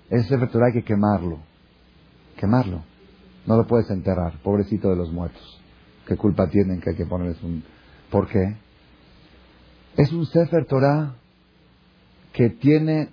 [0.10, 1.40] ese Sefer Torah hay que quemarlo,
[2.38, 2.84] quemarlo.
[3.46, 5.62] No lo puedes enterrar, pobrecito de los muertos.
[6.06, 7.64] ¿Qué culpa tienen que hay que ponerles un...
[8.10, 8.58] ¿Por qué?
[9.98, 11.16] Es un Sefer Torah
[12.34, 13.10] que tiene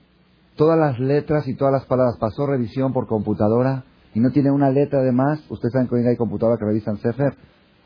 [0.57, 2.17] todas las letras y todas las palabras.
[2.19, 5.45] Pasó revisión por computadora y no tiene una letra de más.
[5.51, 7.35] Ustedes saben que hoy hay computadoras que revisan Sefer.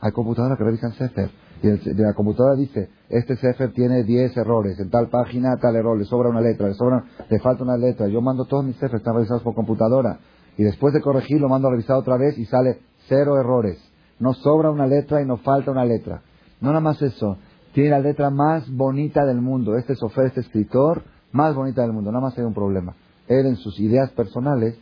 [0.01, 1.31] Hay computadoras que revisan Sefer.
[1.63, 5.99] Y de la computadora dice, este Sefer tiene 10 errores, en tal página tal error,
[5.99, 8.07] le sobra una letra, le, sobra, le falta una letra.
[8.07, 10.21] Yo mando todos mis Sefer, están revisados por computadora.
[10.57, 13.79] Y después de corregir, lo mando a revisar otra vez y sale cero errores.
[14.21, 16.23] No sobra una letra y no falta una letra.
[16.61, 17.39] No nada más eso,
[17.73, 19.77] tiene la letra más bonita del mundo.
[19.77, 21.03] Este Sofer, este escritor,
[21.33, 22.11] más bonita del mundo.
[22.11, 22.95] Nada más hay un problema.
[23.29, 24.79] Él en sus ideas personales,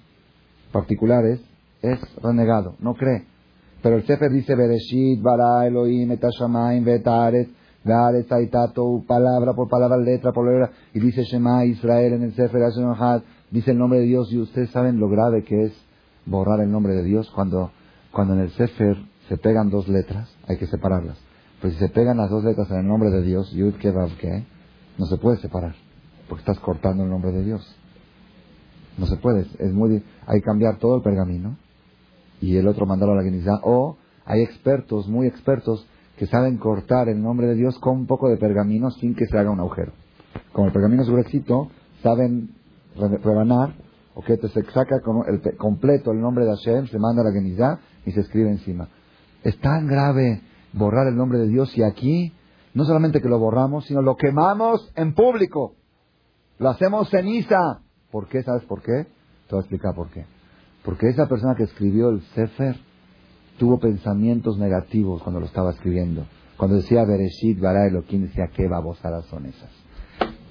[0.73, 1.41] particulares,
[1.83, 3.27] es renegado, no cree.
[3.83, 7.49] Pero el Sefer dice, Bereshit, Bara, Elohim, Etashamaim, Betaret,
[7.85, 12.63] Garet, Aitato, palabra por palabra, letra por letra, y dice Shema, Israel en el Sefer,
[13.51, 15.73] dice el nombre de Dios, y ustedes saben lo grave que es
[16.25, 17.71] borrar el nombre de Dios cuando,
[18.11, 18.97] cuando en el Sefer
[19.29, 21.17] se pegan dos letras, hay que separarlas.
[21.61, 24.45] Pues si se pegan las dos letras en el nombre de Dios, Yud, Kevav, ¿qué?
[24.99, 25.77] No se puede separar,
[26.29, 27.77] porque estás cortando el nombre de Dios.
[28.99, 31.57] No se puede, es muy, hay que cambiar todo el pergamino
[32.41, 33.61] y el otro mandarlo a la guinizá.
[33.63, 38.29] O hay expertos, muy expertos, que saben cortar el nombre de Dios con un poco
[38.29, 39.93] de pergamino sin que se haga un agujero.
[40.53, 41.69] Como el pergamino es gruesito,
[42.03, 42.51] saben
[42.97, 43.75] rebanar,
[44.15, 44.97] o que se saca
[45.29, 48.89] el, completo el nombre de Hashem, se manda a la guinizá y se escribe encima.
[49.45, 50.41] Es tan grave
[50.73, 52.33] borrar el nombre de Dios y aquí
[52.73, 55.75] no solamente que lo borramos, sino lo quemamos en público.
[56.59, 57.81] Lo hacemos ceniza.
[58.11, 58.43] ¿Por qué?
[58.43, 59.05] ¿Sabes por qué?
[59.49, 60.36] Te voy a explicar por qué.
[60.87, 62.77] Porque esa persona que escribió el Sefer
[63.59, 66.25] tuvo pensamientos negativos cuando lo estaba escribiendo.
[66.57, 69.69] Cuando decía Bereshit, Bara Elohim, decía qué babosadas son esas.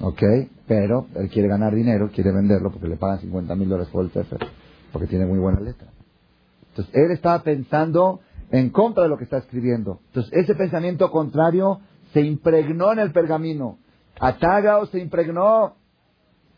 [0.01, 0.21] ¿Ok?
[0.67, 4.11] Pero él quiere ganar dinero, quiere venderlo porque le pagan 50 mil dólares por el
[4.11, 4.39] Sefer.
[4.91, 5.87] Porque tiene muy buena letra.
[6.71, 8.19] Entonces él estaba pensando
[8.51, 10.01] en contra de lo que está escribiendo.
[10.07, 11.79] Entonces ese pensamiento contrario
[12.11, 13.77] se impregnó en el pergamino.
[14.19, 15.75] Atagao se impregnó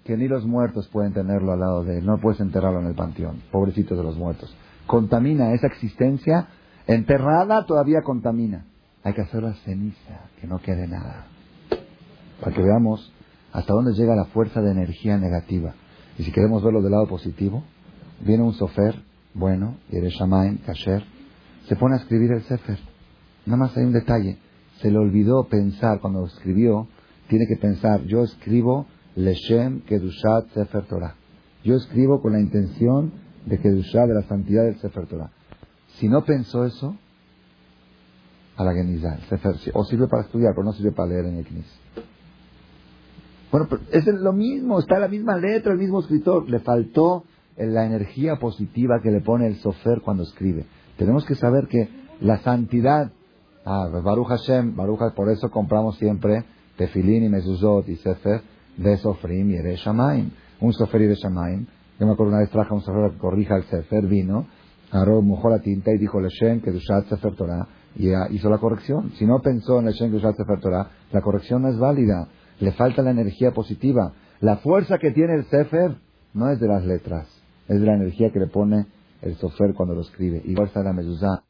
[0.08, 2.96] que ni los muertos pueden tenerlo al lado de él, no puedes enterrarlo en el
[2.96, 4.56] panteón, pobrecitos de los muertos.
[4.86, 6.48] Contamina esa existencia,
[6.88, 8.66] enterrada todavía contamina.
[9.04, 11.28] Hay que hacerla ceniza, que no quede nada.
[12.40, 13.12] Para que veamos
[13.52, 15.74] hasta dónde llega la fuerza de energía negativa.
[16.18, 17.64] Y si queremos verlo del lado positivo,
[18.22, 18.96] viene un sofer,
[19.34, 21.04] bueno, Yereshamaim, Kasher,
[21.68, 22.80] se pone a escribir el Sefer.
[23.46, 24.38] Nada más hay un detalle.
[24.82, 26.88] Se le olvidó pensar cuando escribió,
[27.28, 28.88] tiene que pensar, yo escribo
[29.18, 31.16] Leshem Kedushat Sefer Torah.
[31.64, 33.12] Yo escribo con la intención
[33.46, 35.32] de Kedushat, de la santidad del Sefer Torah.
[35.96, 36.96] Si no pensó eso,
[38.56, 39.20] a la Genizah,
[39.74, 41.80] o sirve para estudiar, pero no sirve para leer en el Knis.
[43.52, 46.50] Bueno, pero es lo mismo, está la misma letra, el mismo escritor.
[46.50, 47.24] Le faltó
[47.58, 50.66] la energía positiva que le pone el sofer cuando escribe.
[50.98, 51.90] Tenemos que saber que
[52.20, 53.12] la santidad,
[53.66, 56.44] ah, Baruch Hashem, Baruch, por eso compramos siempre
[56.78, 58.42] tefilín y mezuzot y sefer
[58.78, 60.32] de sofrim y Shamaim.
[60.62, 61.66] Un sofer de Shamaim.
[62.00, 64.48] Yo me acuerdo una vez traje a un sofer que corrija el sefer, vino,
[64.92, 69.12] agarró, mojó la tinta y dijo Leshem, que Dushat Sefer Torah, y hizo la corrección.
[69.16, 72.28] Si no pensó en Leshem, que Dushat Sefer Torah, la corrección no es válida.
[72.60, 74.14] Le falta la energía positiva.
[74.40, 75.98] La fuerza que tiene el sefer
[76.34, 78.88] no es de las letras es la energía que le pone
[79.22, 80.42] el sofer cuando lo escribe.
[80.46, 81.44] Igual está la mezuzá.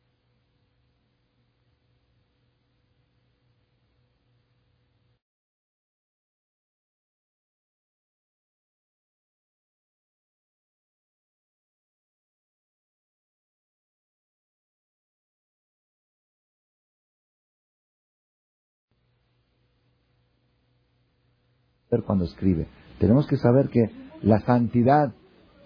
[22.04, 22.68] Cuando escribe.
[23.00, 23.91] Tenemos que saber que
[24.22, 25.14] la santidad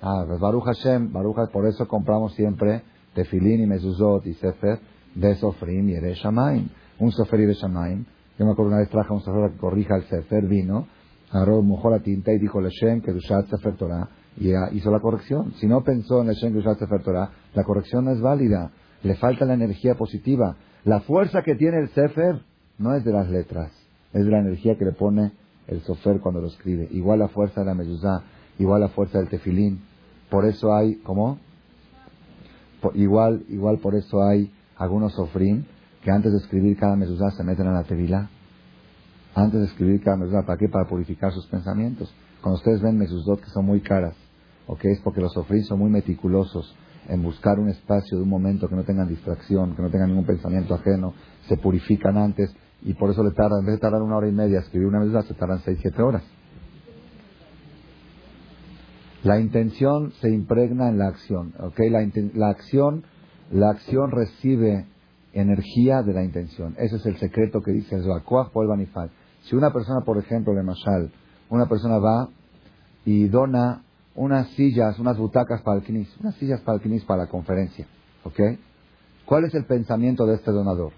[0.01, 2.81] Ah, pues Baruch Hashem, Baruch por eso compramos siempre
[3.13, 4.79] tefilín y mezuzot y sefer
[5.13, 6.15] de sofrim y de.
[6.97, 7.53] Un sofer y de.
[7.53, 10.87] Yo me acuerdo una vez traje un sofer que corrija el sefer, vino,
[11.29, 15.53] agarró, mojó la tinta y dijo Leshem, Kedushat Sefer Torah, y hizo la corrección.
[15.59, 18.71] Si no pensó en Leshem, Kedushat Sefer Torah, la corrección no es válida.
[19.03, 20.55] Le falta la energía positiva.
[20.83, 22.41] La fuerza que tiene el sefer
[22.79, 23.71] no es de las letras,
[24.13, 25.33] es de la energía que le pone
[25.71, 26.87] el sofer cuando lo escribe.
[26.91, 28.23] Igual la fuerza de la mezuzá,
[28.59, 29.81] igual la fuerza del tefilín.
[30.29, 31.39] Por eso hay, ¿cómo?
[32.95, 35.67] igual, igual por eso hay algunos sofrín
[36.03, 38.29] que antes de escribir cada mesuzá se meten a la tevila.
[39.33, 40.67] Antes de escribir cada mesuzá, ¿para qué?
[40.67, 42.13] Para purificar sus pensamientos.
[42.41, 44.15] Cuando ustedes ven mesuzot que son muy caras,
[44.67, 44.85] ¿ok?
[44.85, 46.75] Es porque los sofrín son muy meticulosos
[47.07, 50.25] en buscar un espacio de un momento que no tengan distracción, que no tengan ningún
[50.25, 51.13] pensamiento ajeno,
[51.47, 52.53] se purifican antes
[52.83, 54.99] y por eso le tardan, en vez de tardar una hora y media escribir una
[54.99, 56.23] mesuzá, se tardan seis, siete horas.
[59.23, 61.79] La intención se impregna en la acción, ¿ok?
[62.33, 63.03] La, acción,
[63.51, 64.87] la acción recibe
[65.33, 66.75] energía de la intención.
[66.79, 68.03] Ese es el secreto que dice el
[69.43, 71.11] Si una persona, por ejemplo, de Mashal,
[71.49, 72.29] una persona va
[73.05, 73.83] y dona
[74.15, 77.85] unas sillas, unas butacas para el knis, unas sillas para el knis para la conferencia,
[78.23, 78.39] ¿ok?
[79.25, 80.93] ¿Cuál es el pensamiento de este donador?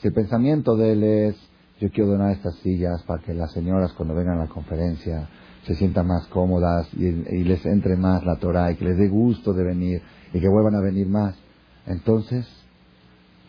[0.00, 1.36] Si el pensamiento de él es,
[1.80, 5.28] yo quiero donar estas sillas para que las señoras cuando vengan a la conferencia
[5.64, 7.10] se sientan más cómodas y,
[7.44, 10.76] les entre más la Torah y que les dé gusto de venir y que vuelvan
[10.76, 11.36] a venir más.
[11.86, 12.46] Entonces,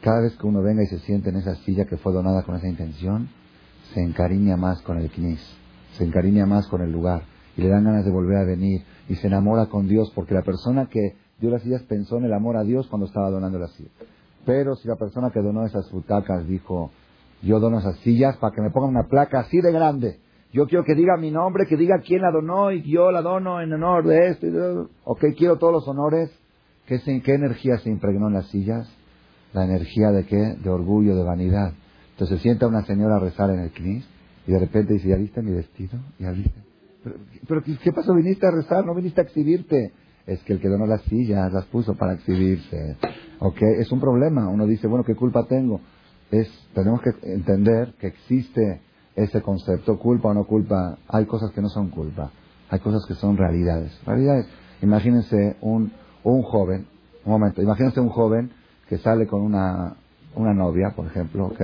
[0.02, 2.56] cada vez que uno venga y se siente en esa silla que fue donada con
[2.56, 3.30] esa intención,
[3.94, 5.42] se encariña más con el knis,
[5.98, 7.24] se encariña más con el lugar
[7.58, 10.44] y le dan ganas de volver a venir y se enamora con Dios porque la
[10.44, 13.72] persona que dio las sillas pensó en el amor a Dios cuando estaba donando las
[13.74, 13.92] sillas.
[14.46, 16.92] Pero si la persona que donó esas butacas dijo,
[17.42, 20.20] yo dono esas sillas para que me pongan una placa así de grande,
[20.52, 23.62] yo quiero que diga mi nombre, que diga quién la donó y yo la dono
[23.62, 24.48] en honor de esto.
[24.48, 24.86] Y de...
[25.04, 26.32] Ok, quiero todos los honores.
[26.88, 28.90] ¿Qué, ¿Qué energía se impregnó en las sillas?
[29.54, 30.56] La energía de qué?
[30.64, 31.74] De orgullo, de vanidad.
[32.12, 34.08] Entonces sienta una señora a rezar en el knis
[34.48, 36.00] y de repente dice, ¿ya viste mi vestido?
[36.18, 36.60] ¿Ya viste?
[37.48, 38.14] Pero, ¿qué pasó?
[38.16, 38.86] ¿Viniste a rezar?
[38.86, 39.94] ¿No viniste a exhibirte?
[40.30, 42.98] Es que el que donó las sillas las puso para exhibirse.
[43.40, 43.62] ¿Ok?
[43.80, 44.48] Es un problema.
[44.48, 45.82] Uno dice, bueno, ¿qué culpa tengo?
[46.32, 48.82] Es, tenemos que entender que existe
[49.16, 52.32] ese concepto, culpa o no culpa, hay cosas que no son culpa,
[52.70, 53.92] hay cosas que son realidades.
[54.06, 54.48] Realidades.
[54.82, 55.92] Imagínense un,
[56.24, 56.88] un joven,
[57.26, 58.52] un momento, imagínense un joven
[58.88, 59.96] que sale con una,
[60.36, 61.62] una novia, por ejemplo, ¿ok?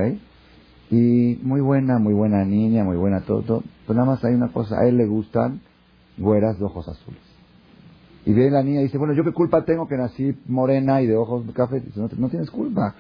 [0.92, 4.80] Y muy buena, muy buena niña, muy buena todo, pero nada más hay una cosa,
[4.80, 5.62] a él le gustan
[6.18, 7.25] güeras de ojos azules.
[8.26, 11.08] Y viene la niña y dice, bueno, ¿yo qué culpa tengo que nací morena y
[11.08, 11.80] de ojos café?
[11.80, 12.96] Dice, no, no tienes culpa.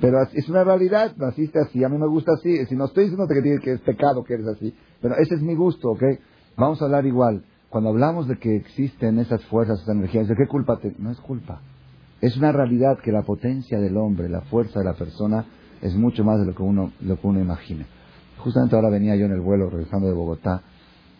[0.00, 2.64] Pero es una realidad, naciste así, a mí me gusta así.
[2.66, 4.72] Si no estoy diciendo que, que es pecado que eres así,
[5.02, 6.02] pero ese es mi gusto, ¿ok?
[6.56, 7.42] Vamos a hablar igual.
[7.68, 10.94] Cuando hablamos de que existen esas fuerzas, esas energías, ¿de qué culpa te.?
[10.98, 11.60] No es culpa.
[12.20, 15.44] Es una realidad que la potencia del hombre, la fuerza de la persona,
[15.82, 17.84] es mucho más de lo que uno, lo que uno imagina.
[18.38, 20.62] Justamente ahora venía yo en el vuelo regresando de Bogotá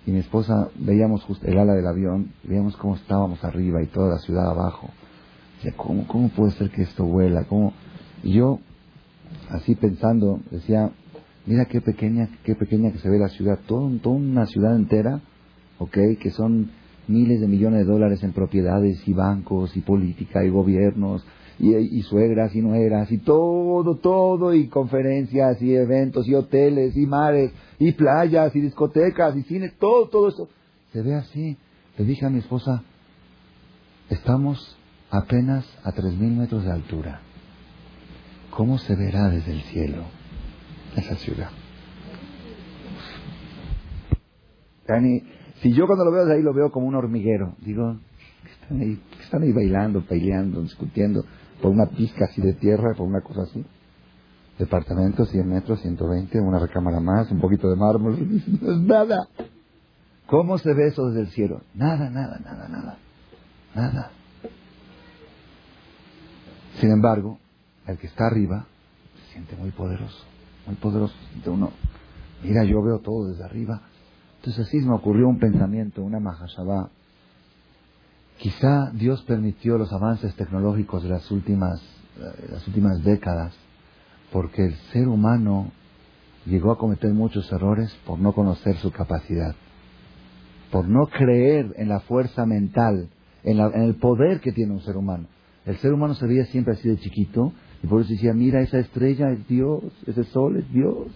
[0.09, 4.19] y mi esposa veíamos el ala del avión, veíamos cómo estábamos arriba y toda la
[4.21, 4.89] ciudad abajo.
[5.57, 7.45] Decía, ¿cómo, cómo puede ser que esto vuela?
[7.45, 7.75] ¿Cómo?
[8.23, 8.59] Y yo
[9.51, 10.91] así pensando, decía,
[11.45, 15.21] mira qué pequeña, qué pequeña que se ve la ciudad, toda, toda una ciudad entera,
[15.79, 15.99] ¿ok?
[16.19, 16.71] Que son
[17.07, 21.23] miles de millones de dólares en propiedades y bancos y política y gobiernos
[21.59, 27.53] y, suegras y nueras y todo, todo, y conferencias y eventos y hoteles y mares
[27.79, 30.49] y playas y discotecas y cine, todo, todo eso.
[30.93, 31.57] Se ve así.
[31.97, 32.83] Le dije a mi esposa,
[34.09, 34.77] estamos
[35.11, 37.21] apenas a tres mil metros de altura.
[38.51, 40.05] ¿Cómo se verá desde el cielo
[40.97, 41.51] esa ciudad?
[45.61, 47.97] Si yo cuando lo veo desde ahí lo veo como un hormiguero, digo,
[48.51, 51.25] están ahí, están ahí bailando, peleando, discutiendo
[51.61, 53.65] por una pizca así de tierra, por una cosa así?
[54.59, 58.19] Departamento, 100 metros, 120, una recámara más, un poquito de mármol,
[58.61, 59.29] no es nada.
[60.27, 61.63] ¿Cómo se ve eso desde el cielo?
[61.75, 62.99] Nada, nada, nada, nada.
[63.75, 64.11] Nada.
[66.81, 67.39] Sin embargo,
[67.87, 68.67] el que está arriba
[69.15, 70.25] se siente muy poderoso,
[70.67, 71.15] muy poderoso.
[71.31, 71.71] Siente uno,
[72.43, 73.83] mira, yo veo todo desde arriba.
[74.37, 76.91] Entonces así me ocurrió un pensamiento, una mahashabá.
[78.39, 81.81] Quizá Dios permitió los avances tecnológicos de las últimas,
[82.19, 83.55] eh, las últimas décadas
[84.33, 85.71] porque el ser humano
[86.47, 89.55] llegó a cometer muchos errores por no conocer su capacidad,
[90.71, 93.09] por no creer en la fuerza mental,
[93.45, 95.27] en, en el poder que tiene un ser humano.
[95.65, 98.79] El ser humano se veía siempre así de chiquito y por eso decía, mira, esa
[98.79, 101.09] estrella es Dios, ese sol es Dios.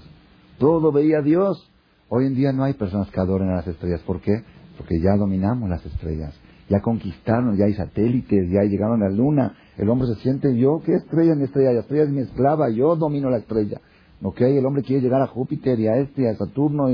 [0.58, 1.68] Todo veía Dios.
[2.08, 4.00] Hoy en día no hay personas que adoren a las estrellas.
[4.02, 4.44] ¿Por qué?
[4.76, 6.38] Porque ya dominamos las estrellas.
[6.68, 9.56] Ya conquistaron, ya hay satélites, ya llegaron a la luna.
[9.76, 11.72] El hombre se siente, yo, ¿qué estrella es mi estrella?
[11.72, 13.80] La estrella es mi esclava, yo domino la estrella.
[14.22, 14.40] ¿Ok?
[14.42, 16.86] El hombre quiere llegar a Júpiter y a este y a Saturno.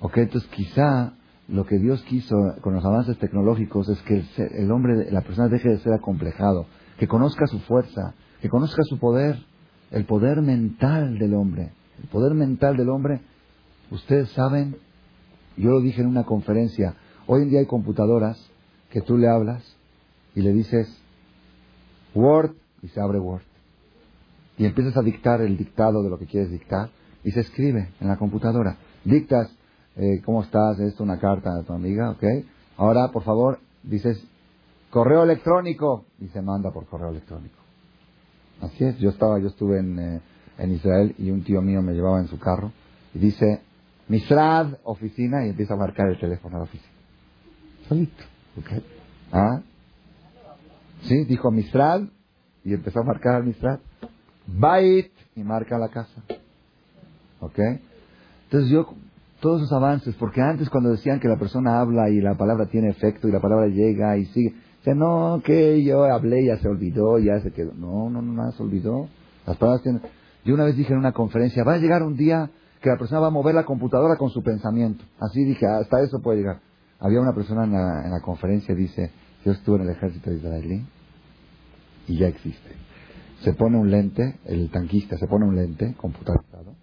[0.00, 0.18] ¿Ok?
[0.18, 1.14] Entonces quizá
[1.48, 4.24] lo que Dios quiso con los avances tecnológicos es que
[4.56, 6.66] el, hombre, la persona deje de ser acomplejado,
[6.98, 9.38] que conozca su fuerza, que conozca su poder,
[9.90, 11.72] el poder mental del hombre.
[12.02, 13.20] El poder mental del hombre,
[13.90, 14.76] ustedes saben,
[15.56, 16.94] yo lo dije en una conferencia,
[17.26, 18.50] hoy en día hay computadoras
[18.94, 19.62] que tú le hablas
[20.34, 20.88] y le dices
[22.14, 23.42] Word y se abre Word.
[24.56, 26.90] Y empiezas a dictar el dictado de lo que quieres dictar
[27.24, 28.78] y se escribe en la computadora.
[29.04, 29.50] Dictas
[29.96, 30.78] eh, ¿cómo estás?
[30.80, 32.24] Esto una carta a tu amiga, ¿ok?
[32.76, 34.24] Ahora, por favor, dices,
[34.90, 37.56] correo electrónico, y se manda por correo electrónico.
[38.60, 40.20] Así es, yo estaba, yo estuve en, eh,
[40.58, 42.72] en Israel y un tío mío me llevaba en su carro
[43.12, 43.60] y dice,
[44.08, 46.92] Misrad, oficina, y empieza a marcar el teléfono de la oficina.
[47.88, 48.24] Solito,
[48.58, 48.82] ¿ok?
[49.32, 49.60] ¿Ah?
[51.02, 52.02] Sí, dijo Misrad
[52.64, 53.80] y empezó a marcar al Misrad.
[54.46, 56.22] Bait y marca la casa.
[57.40, 57.58] ¿Ok?
[58.44, 58.94] Entonces yo
[59.40, 62.88] todos esos avances, porque antes cuando decían que la persona habla y la palabra tiene
[62.88, 67.18] efecto y la palabra llega y sigue, sea, no, que yo hablé, ya se olvidó,
[67.18, 67.72] ya se quedó.
[67.72, 69.08] No, no, no, nada se olvidó.
[69.46, 70.02] Las palabras tienen...
[70.44, 72.50] Yo una vez dije en una conferencia, va a llegar un día
[72.82, 75.02] que la persona va a mover la computadora con su pensamiento.
[75.18, 76.60] Así dije, hasta eso puede llegar.
[77.04, 79.10] Había una persona en la, en la conferencia, dice,
[79.44, 80.86] yo estuve en el ejército israelí
[82.08, 82.70] y ya existe.
[83.42, 86.74] Se pone un lente, el tanquista se pone un lente computarizado,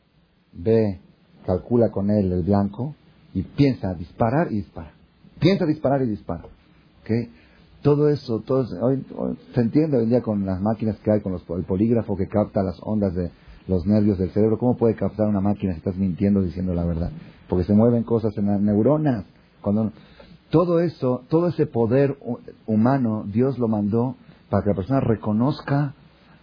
[0.54, 1.00] ve
[1.44, 2.94] calcula con él el blanco
[3.34, 4.92] y piensa disparar y dispara.
[5.40, 6.44] Piensa disparar y dispara.
[7.02, 7.32] ¿Okay?
[7.82, 9.04] Todo eso, todo hoy,
[9.56, 12.28] se entiende hoy en día con las máquinas que hay, con los, el polígrafo que
[12.28, 13.32] capta las ondas de
[13.68, 14.60] los nervios del cerebro.
[14.60, 17.10] ¿Cómo puede captar una máquina si estás mintiendo diciendo la verdad?
[17.50, 19.26] Porque se mueven cosas en las neuronas.
[19.62, 19.92] Cuando,
[20.52, 22.18] todo eso, todo ese poder
[22.68, 24.16] humano, Dios lo mandó
[24.50, 25.96] para que la persona reconozca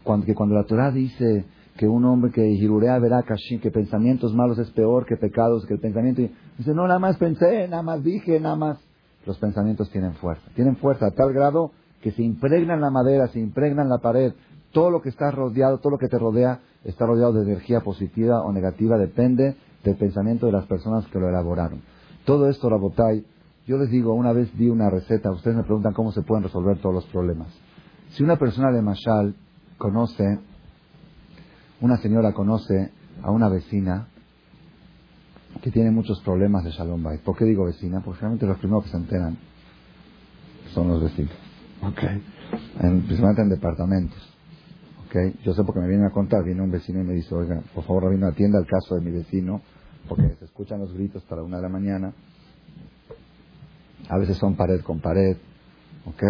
[0.02, 1.44] cuando, que cuando la Torah dice
[1.76, 5.80] que un hombre que girurea verá que pensamientos malos es peor que pecados, que el
[5.80, 6.22] pensamiento...
[6.56, 8.78] Dice, no, nada más pensé, nada más dije, nada más...
[9.26, 13.38] Los pensamientos tienen fuerza, tienen fuerza a tal grado que se impregnan la madera, se
[13.38, 14.32] impregnan la pared,
[14.72, 18.42] todo lo que está rodeado, todo lo que te rodea, está rodeado de energía positiva
[18.42, 21.82] o negativa, depende del pensamiento de las personas que lo elaboraron.
[22.24, 23.24] Todo esto, Rabotai,
[23.68, 26.78] yo les digo, una vez di una receta, ustedes me preguntan cómo se pueden resolver
[26.78, 27.48] todos los problemas.
[28.10, 29.36] Si una persona de Mashal
[29.76, 30.40] conoce
[31.80, 32.90] una señora conoce
[33.22, 34.08] a una vecina
[35.62, 37.18] que tiene muchos problemas de Shalom Bay.
[37.18, 38.00] ¿Por qué digo vecina?
[38.00, 39.38] Porque realmente los primeros que se enteran
[40.72, 41.32] son los vecinos.
[41.82, 42.00] ¿Ok?
[42.80, 44.18] principalmente en departamentos.
[45.06, 45.42] ¿Ok?
[45.44, 46.44] Yo sé porque me vienen a contar.
[46.44, 49.10] Viene un vecino y me dice, oiga, por favor, Rabino, atienda el caso de mi
[49.10, 49.62] vecino,
[50.08, 52.12] porque se escuchan los gritos para una de la mañana.
[54.08, 55.36] A veces son pared con pared.
[56.06, 56.22] ¿Ok?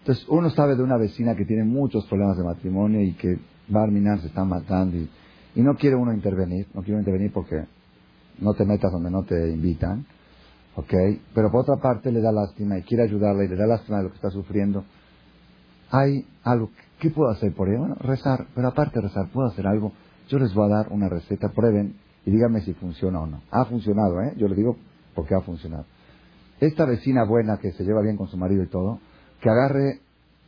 [0.00, 4.20] Entonces, uno sabe de una vecina que tiene muchos problemas de matrimonio y que Barminan
[4.20, 5.08] se están matando y,
[5.54, 7.66] no quiere uno intervenir, no quiere intervenir porque
[8.40, 10.04] no te metas donde no te invitan,
[10.74, 10.92] ¿ok?
[11.34, 14.04] Pero por otra parte le da lástima y quiere ayudarle y le da lástima de
[14.04, 14.84] lo que está sufriendo.
[15.90, 17.78] Hay algo, ¿qué puedo hacer por ella?
[17.78, 19.92] Bueno, rezar, pero aparte de rezar, ¿puedo hacer algo?
[20.28, 23.42] Yo les voy a dar una receta, prueben y díganme si funciona o no.
[23.50, 24.34] Ha funcionado, ¿eh?
[24.36, 24.76] Yo le digo
[25.14, 25.84] porque ha funcionado.
[26.62, 29.00] Esta vecina buena que se lleva bien con su marido y todo,
[29.40, 30.00] que agarre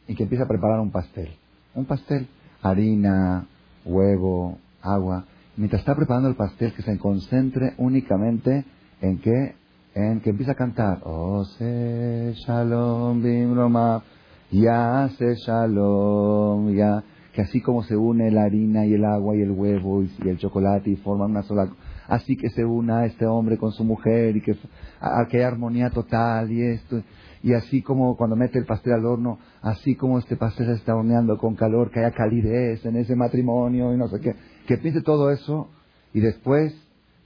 [0.08, 1.28] y que empiece a preparar un pastel
[1.74, 2.26] un pastel.
[2.62, 3.46] Harina,
[3.84, 5.24] huevo, agua.
[5.56, 8.64] Mientras está preparando el pastel, que se concentre únicamente
[9.00, 9.54] en que,
[9.94, 11.00] en que empieza a cantar.
[11.04, 14.02] Oh, se shalom bimroma,
[14.50, 17.02] ya se shalom, ya.
[17.32, 20.38] Que así como se une la harina y el agua y el huevo y, el
[20.38, 21.68] chocolate y forman una sola
[22.08, 24.56] así que se una este hombre con su mujer y que,
[25.00, 27.02] a, que hay armonía total y esto
[27.44, 30.96] y así como cuando mete el pastel al horno, así como este pastel se está
[30.96, 34.34] horneando con calor, que haya calidez en ese matrimonio y no sé qué,
[34.66, 35.68] que piense todo eso
[36.14, 36.74] y después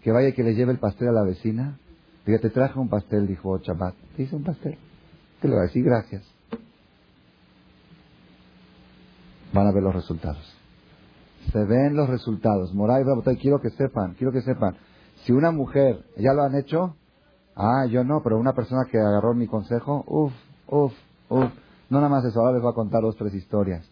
[0.03, 1.79] que vaya que le lleve el pastel a la vecina.
[2.26, 3.95] Diga, te traje un pastel, dijo Chabat.
[4.16, 4.76] Te hice un pastel.
[5.41, 6.22] Te lo voy a decir gracias.
[9.53, 10.57] Van a ver los resultados.
[11.53, 12.74] Se ven los resultados.
[12.74, 13.05] Moray,
[13.40, 14.76] quiero que sepan, quiero que sepan.
[15.24, 16.96] Si una mujer, ¿ya lo han hecho?
[17.57, 20.32] Ah, yo no, pero una persona que agarró mi consejo, uff,
[20.68, 20.92] uff,
[21.28, 21.51] uff.
[21.90, 23.88] No nada más eso, ahora les voy a contar dos, tres historias.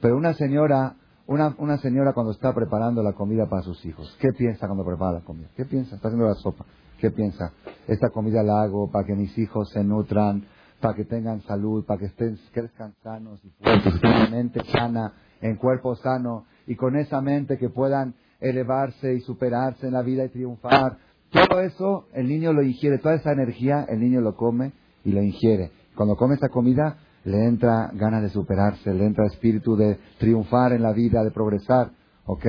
[0.00, 0.94] Pero una señora,
[1.26, 5.18] una, una señora cuando está preparando la comida para sus hijos, ¿qué piensa cuando prepara
[5.18, 5.48] la comida?
[5.56, 5.96] ¿Qué piensa?
[5.96, 6.64] Está haciendo la sopa.
[6.98, 7.52] ¿Qué piensa?
[7.88, 10.46] Esta comida la hago para que mis hijos se nutran,
[10.80, 15.56] para que tengan salud, para que estén, crezcan sanos y fuertes, en mente sana, en
[15.56, 20.28] cuerpo sano, y con esa mente que puedan elevarse y superarse en la vida y
[20.28, 20.98] triunfar.
[21.30, 24.72] Todo eso el niño lo ingiere, toda esa energía el niño lo come
[25.04, 25.70] y lo ingiere.
[25.94, 30.82] Cuando come esa comida le entra ganas de superarse, le entra espíritu de triunfar en
[30.82, 31.90] la vida, de progresar,
[32.26, 32.46] ¿ok?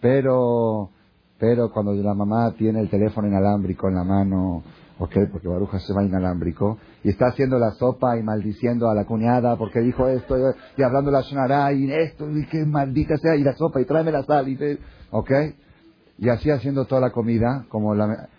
[0.00, 0.90] Pero,
[1.40, 4.62] pero cuando la mamá tiene el teléfono inalámbrico en la mano,
[4.98, 5.14] ¿ok?
[5.32, 9.56] Porque Baruja se va inalámbrico, y está haciendo la sopa y maldiciendo a la cuñada
[9.56, 10.36] porque dijo esto,
[10.76, 14.12] y, hablando la shonara, y esto, y que maldita sea, y la sopa, y tráeme
[14.12, 14.78] la sal, y,
[15.10, 15.30] ¿ok?
[16.18, 17.94] Y así haciendo toda la comida, como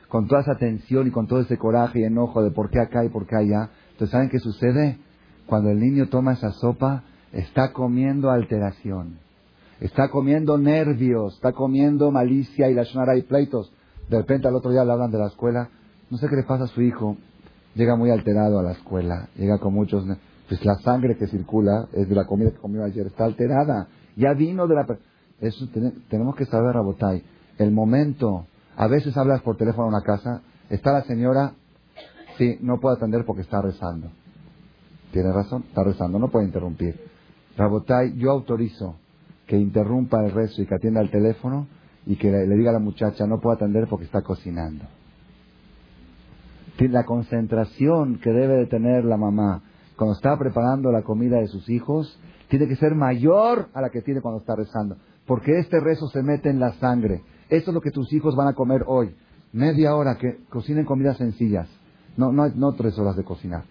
[0.08, 3.04] con toda esa tensión y con todo ese coraje y enojo de por qué acá
[3.04, 3.72] y por qué allá.
[3.94, 5.00] Entonces, ¿saben qué sucede?
[5.48, 9.18] Cuando el niño toma esa sopa, está comiendo alteración.
[9.82, 13.72] Está comiendo nervios, está comiendo malicia y la shonara y pleitos.
[14.10, 15.70] De repente al otro día le hablan de la escuela.
[16.10, 17.18] No sé qué le pasa a su hijo.
[17.76, 19.28] Llega muy alterado a la escuela.
[19.36, 20.06] Llega con muchos...
[20.48, 23.08] Pues la sangre que circula es de la comida que comió ayer.
[23.08, 23.88] Está alterada.
[24.16, 24.86] Ya vino de la...
[25.40, 25.68] Eso
[26.10, 27.24] tenemos que saber, Rabotay
[27.62, 28.48] el momento.
[28.76, 31.54] A veces hablas por teléfono a una casa, está la señora,
[32.38, 34.10] sí, no puede atender porque está rezando.
[35.12, 37.00] Tiene razón, está rezando, no puede interrumpir.
[37.58, 38.96] Rabotay, yo autorizo
[39.52, 41.68] que interrumpa el rezo y que atienda el teléfono
[42.06, 44.86] y que le, diga a la muchacha, no puedo atender porque está cocinando.
[46.80, 49.62] La concentración que debe de tener la mamá
[49.98, 54.02] cuando está preparando la comida de sus hijos tiene que ser mayor a la que
[54.02, 54.96] tiene cuando está rezando,
[55.28, 57.22] porque este rezo se mete en la sangre
[57.52, 59.14] esto es lo que tus hijos van a comer hoy.
[59.52, 61.68] Media hora que cocinen comidas sencillas.
[62.16, 63.66] No, no, no tres horas de cocinar.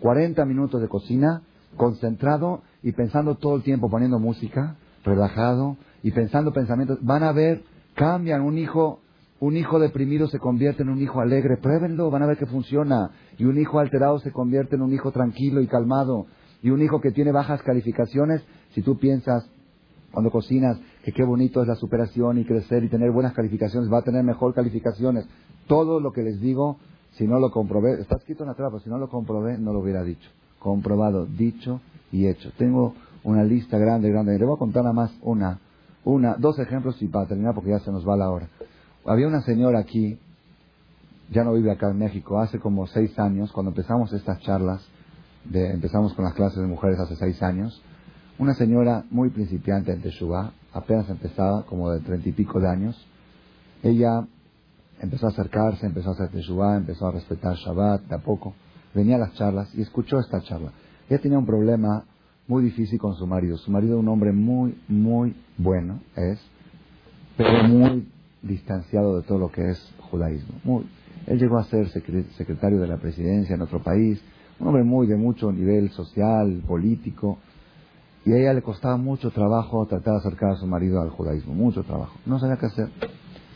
[0.00, 1.40] 40 minutos de cocina,
[1.78, 6.98] concentrado y pensando todo el tiempo, poniendo música, relajado y pensando pensamientos.
[7.02, 7.62] Van a ver,
[7.94, 8.42] cambian.
[8.42, 9.00] Un hijo,
[9.40, 11.56] un hijo deprimido se convierte en un hijo alegre.
[11.56, 13.10] Pruébenlo, van a ver que funciona.
[13.38, 16.26] Y un hijo alterado se convierte en un hijo tranquilo y calmado.
[16.62, 18.42] Y un hijo que tiene bajas calificaciones,
[18.74, 19.48] si tú piensas,
[20.12, 23.98] cuando cocinas, que qué bonito es la superación y crecer y tener buenas calificaciones, va
[23.98, 25.26] a tener mejor calificaciones.
[25.66, 26.78] Todo lo que les digo,
[27.12, 29.80] si no lo comprobé, está escrito en la trapa, si no lo comprobé, no lo
[29.80, 30.30] hubiera dicho.
[30.58, 31.80] Comprobado, dicho
[32.12, 32.52] y hecho.
[32.56, 32.94] Tengo
[33.24, 34.38] una lista grande, grande.
[34.38, 35.58] Le voy a contar nada más una,
[36.04, 38.48] una, dos ejemplos y para terminar porque ya se nos va la hora.
[39.04, 40.18] Había una señora aquí,
[41.30, 44.84] ya no vive acá en México, hace como seis años, cuando empezamos estas charlas,
[45.44, 47.82] de, empezamos con las clases de mujeres hace seis años,
[48.38, 53.06] una señora muy principiante en Teshuvah, apenas empezaba, como de treinta y pico de años.
[53.82, 54.26] Ella
[55.00, 58.54] empezó a acercarse, empezó a hacer Teshuvah, empezó a respetar Shabbat de a poco.
[58.94, 60.72] Venía a las charlas y escuchó esta charla.
[61.08, 62.04] Ella tenía un problema
[62.52, 63.56] muy difícil con su marido.
[63.56, 66.38] Su marido un hombre muy, muy bueno, es,
[67.38, 68.06] pero muy
[68.42, 70.56] distanciado de todo lo que es judaísmo.
[70.62, 70.84] Muy,
[71.26, 74.22] él llegó a ser secretario de la presidencia en otro país,
[74.60, 77.38] un hombre muy de mucho nivel social, político,
[78.26, 81.54] y a ella le costaba mucho trabajo tratar de acercar a su marido al judaísmo,
[81.54, 82.14] mucho trabajo.
[82.26, 82.90] No sabía qué hacer.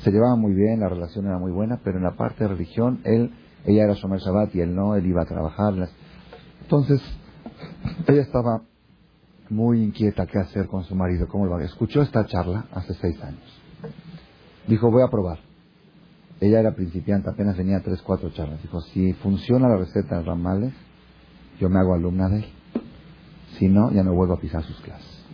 [0.00, 3.00] Se llevaban muy bien, la relación era muy buena, pero en la parte de religión,
[3.04, 3.30] él,
[3.66, 5.74] ella era Shomer Shabbat y él no, él iba a trabajar.
[6.62, 7.02] Entonces,
[8.08, 8.62] ella estaba
[9.50, 11.58] muy inquieta qué hacer con su marido, cómo lo.
[11.60, 13.62] Escuchó esta charla hace seis años.
[14.66, 15.38] Dijo, voy a probar.
[16.40, 18.60] Ella era principiante, apenas tenía tres, cuatro charlas.
[18.62, 20.74] Dijo, si funciona la receta de Ramales,
[21.58, 22.46] yo me hago alumna de él.
[23.58, 25.24] Si no, ya no vuelvo a pisar sus clases.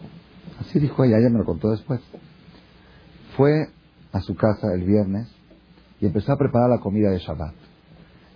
[0.61, 2.01] Así dijo ella, ella me lo contó después.
[3.37, 3.69] Fue
[4.13, 5.29] a su casa el viernes
[6.01, 7.55] y empezó a preparar la comida de Shabbat.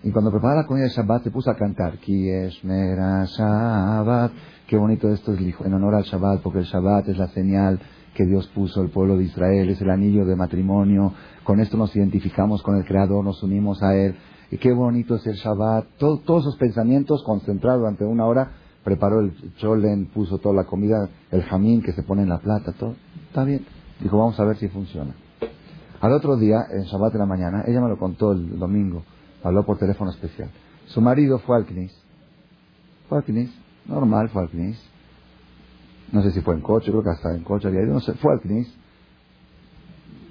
[0.07, 1.99] Y cuando preparaba la comida de Shabbat se puso a cantar.
[3.27, 4.33] Shabbat.
[4.69, 7.81] Qué bonito esto es en honor al Shabbat, porque el Shabbat es la señal
[8.15, 11.13] que Dios puso al pueblo de Israel, es el anillo de matrimonio.
[11.43, 14.15] Con esto nos identificamos con el Creador, nos unimos a Él.
[14.53, 15.97] Y qué bonito es el Shabbat.
[15.99, 18.53] todos esos pensamientos concentrados durante una hora.
[18.85, 22.71] Preparó el cholen, puso toda la comida, el jamín que se pone en la plata,
[22.79, 22.95] todo.
[23.27, 23.67] Está bien.
[23.99, 25.17] Dijo, vamos a ver si funciona.
[26.01, 29.03] Al otro día, en Shabbat de la mañana, ella me lo contó el domingo,
[29.43, 30.51] habló por teléfono especial.
[30.87, 31.93] Su marido fue al Knis.
[33.09, 33.51] Fue al Knis,
[33.87, 34.79] normal, fue al Knis.
[36.13, 38.15] No sé si fue en coche, creo que hasta en coche había ido, no sé,
[38.15, 38.73] fue al Knis.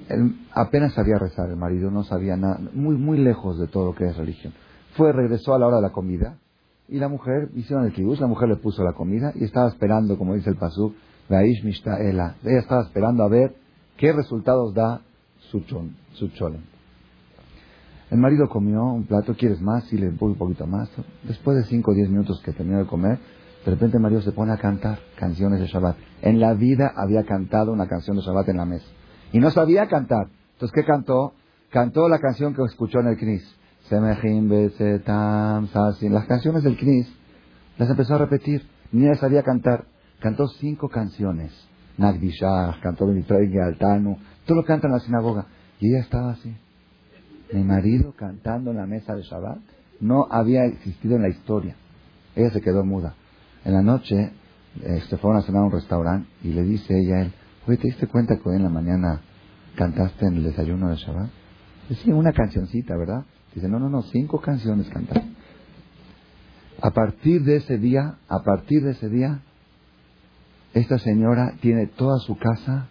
[0.10, 3.96] Él apenas sabía rezar el marido, no sabía nada, muy, muy lejos de todo lo
[3.96, 4.54] que es religión.
[4.96, 6.38] Fue, regresó a la hora de la comida,
[6.88, 10.18] y la mujer, hicieron el kibbush, la mujer le puso la comida, y estaba esperando,
[10.18, 10.94] como dice el pasú,
[11.30, 13.56] ella estaba esperando a ver
[13.98, 15.02] qué resultados da
[15.50, 16.30] su, chon, su
[18.12, 19.92] El marido comió un plato, ¿quieres más?
[19.92, 20.90] Y le puse un poquito más.
[21.24, 23.18] Después de 5 o 10 minutos que terminó de comer,
[23.66, 25.98] de repente el marido se pone a cantar canciones de Shabbat.
[26.22, 28.86] En la vida había cantado una canción de Shabbat en la mesa.
[29.32, 30.28] Y no sabía cantar.
[30.54, 31.34] Entonces, ¿qué cantó?
[31.72, 33.44] Cantó la canción que escuchó en el Knis.
[33.90, 34.20] Las
[36.28, 37.12] canciones del Knis
[37.78, 38.68] las empezó a repetir.
[38.92, 39.86] Ni ella sabía cantar.
[40.20, 41.52] Cantó cinco canciones.
[41.98, 45.48] Nagdishah, cantó Benitregue, Altano, todo lo canta en la sinagoga.
[45.80, 46.56] Y ella estaba así.
[47.54, 49.60] Mi marido cantando en la mesa de Shabbat
[50.00, 51.76] no había existido en la historia.
[52.36, 53.16] Ella se quedó muda.
[53.64, 54.32] En la noche
[54.84, 57.34] este, fueron a cenar a un restaurante y le dice ella a él,
[57.68, 59.22] oye, ¿te diste cuenta que hoy en la mañana
[59.76, 61.30] cantaste en el desayuno de Shabbat?
[61.90, 63.24] Dice, una cancioncita, ¿verdad?
[63.54, 65.30] Dice, no, no, no, cinco canciones cantaste.
[66.82, 69.40] A partir de ese día, a partir de ese día,
[70.74, 72.88] esta señora tiene toda su casa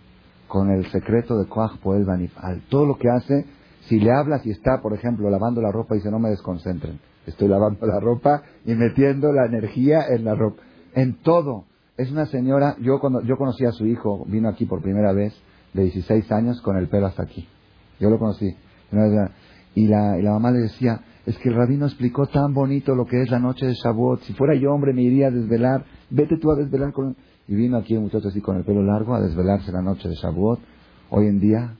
[0.49, 2.63] con el secreto de Koach Poel Banifal.
[2.71, 3.45] Todo lo que hace,
[3.89, 7.01] si le hablas y está, por ejemplo, lavando la ropa, dice, no me desconcentren.
[7.27, 10.63] Estoy lavando la ropa y metiendo la energía en la ropa.
[10.95, 11.65] En todo.
[11.97, 15.35] Es una señora, yo cuando yo conocí a su hijo, vino aquí por primera vez,
[15.73, 17.47] de 16 años, con el pelo hasta aquí.
[18.01, 18.55] Yo lo conocí.
[19.75, 23.07] Y la, y la mamá le decía, es que el rabino explicó tan bonito lo
[23.07, 24.21] que es la noche de Shavuot.
[24.23, 25.85] Si fuera yo hombre me iría a desvelar.
[26.11, 27.17] Vete tú a desvelar con...
[27.47, 30.15] Y vino aquí un muchacho así con el pelo largo a desvelarse la noche de
[30.15, 30.61] Shavuot.
[31.11, 31.77] Hoy en día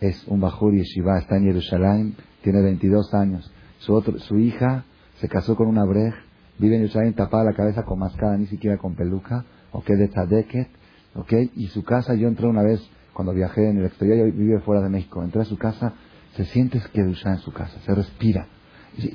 [0.00, 3.50] es un Bajur Yeshiva, está en Jerusalén, tiene 22 años.
[3.78, 4.84] Su, otro, su hija
[5.16, 6.14] se casó con una brej,
[6.58, 10.68] vive en Jerusalén tapada la cabeza con mascada, ni siquiera con peluca, ok, de Tzadeket,
[11.14, 12.80] ok, y su casa, yo entré una vez
[13.12, 15.94] cuando viajé en el exterior, yo vive fuera de México, entré a su casa,
[16.36, 18.46] se siente que en su casa, se respira.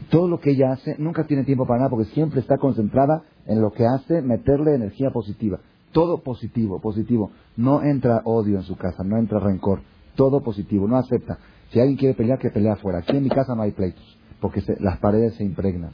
[0.10, 3.62] Todo lo que ella hace, nunca tiene tiempo para nada porque siempre está concentrada en
[3.62, 5.60] lo que hace, meterle energía positiva.
[5.92, 7.32] Todo positivo, positivo.
[7.58, 9.82] No entra odio en su casa, no entra rencor.
[10.16, 11.38] Todo positivo, no acepta.
[11.72, 13.00] Si alguien quiere pelear, que pelea afuera.
[13.00, 15.92] Aquí en mi casa no hay pleitos, porque las paredes se impregnan.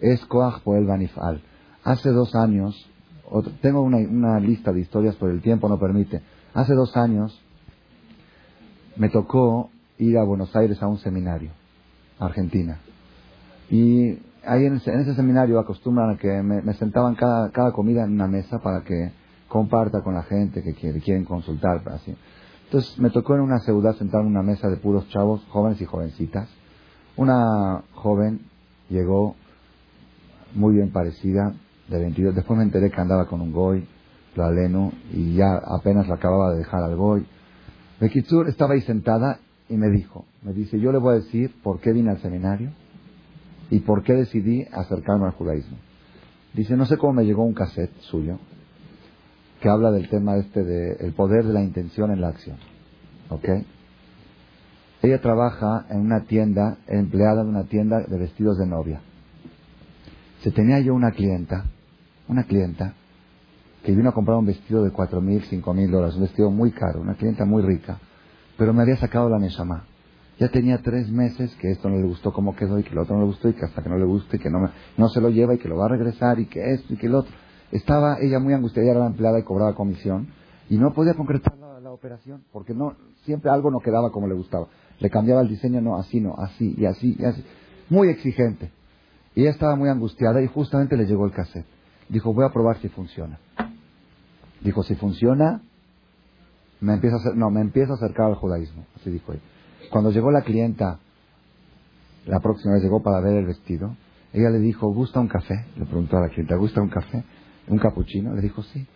[0.00, 1.42] Es Koach el Banifal.
[1.84, 2.90] Hace dos años,
[3.62, 6.20] tengo una, una lista de historias, pero el tiempo no permite.
[6.54, 7.40] Hace dos años
[8.96, 11.50] me tocó ir a Buenos Aires a un seminario,
[12.18, 12.78] Argentina.
[13.70, 18.26] Y ahí en ese, seminario acostumbran a que me, sentaban cada, cada, comida en una
[18.26, 19.12] mesa para que
[19.48, 21.82] comparta con la gente que quiere, quieren consultar.
[21.86, 22.14] Así.
[22.68, 25.86] Entonces me tocó en una ciudad sentarme en una mesa de puros chavos, jóvenes y
[25.86, 26.50] jovencitas.
[27.16, 28.42] Una joven
[28.90, 29.34] llegó
[30.54, 31.54] muy bien parecida,
[31.88, 32.34] de 22.
[32.34, 33.86] Después me enteré que andaba con un goy,
[34.34, 37.26] lo aleno, y ya apenas la acababa de dejar al goy.
[38.00, 39.40] Bekitsur estaba ahí sentada
[39.70, 42.70] y me dijo, me dice, yo le voy a decir por qué vine al seminario
[43.70, 45.76] ¿Y por qué decidí acercarme al judaísmo?
[46.54, 48.38] Dice, no sé cómo me llegó un cassette suyo
[49.60, 52.56] que habla del tema este de el poder de la intención en la acción.
[53.28, 53.48] ¿Ok?
[55.02, 59.00] Ella trabaja en una tienda, empleada en una tienda de vestidos de novia.
[60.42, 61.66] Se tenía yo una clienta,
[62.28, 62.94] una clienta,
[63.84, 66.72] que vino a comprar un vestido de cuatro mil, cinco mil dólares, un vestido muy
[66.72, 67.98] caro, una clienta muy rica,
[68.56, 69.84] pero me había sacado la Neshama
[70.38, 73.16] ya tenía tres meses que esto no le gustó cómo quedó y que lo otro
[73.16, 75.20] no le gustó y que hasta que no le guste y que no, no se
[75.20, 77.32] lo lleva y que lo va a regresar y que esto y que el otro.
[77.72, 80.28] Estaba ella muy angustiada, era la empleada y cobraba comisión
[80.70, 82.94] y no podía concretar la, operación porque no
[83.24, 84.66] siempre algo no quedaba como le gustaba.
[85.00, 87.44] Le cambiaba el diseño, no, así no, así y así y así.
[87.88, 88.70] Muy exigente.
[89.34, 91.66] Y ella estaba muy angustiada y justamente le llegó el cassette.
[92.08, 93.38] Dijo, voy a probar si funciona.
[94.60, 95.62] Dijo, si funciona,
[96.80, 98.84] me empiezo a, no, me empiezo a acercar al judaísmo.
[98.96, 99.42] Así dijo ella.
[99.90, 100.98] Cuando llegó la clienta,
[102.26, 103.96] la próxima vez llegó para ver el vestido,
[104.32, 105.64] ella le dijo, ¿gusta un café?
[105.76, 107.24] Le preguntó a la clienta, ¿gusta un café?
[107.68, 108.34] ¿Un capuchino?
[108.34, 108.86] Le dijo, sí.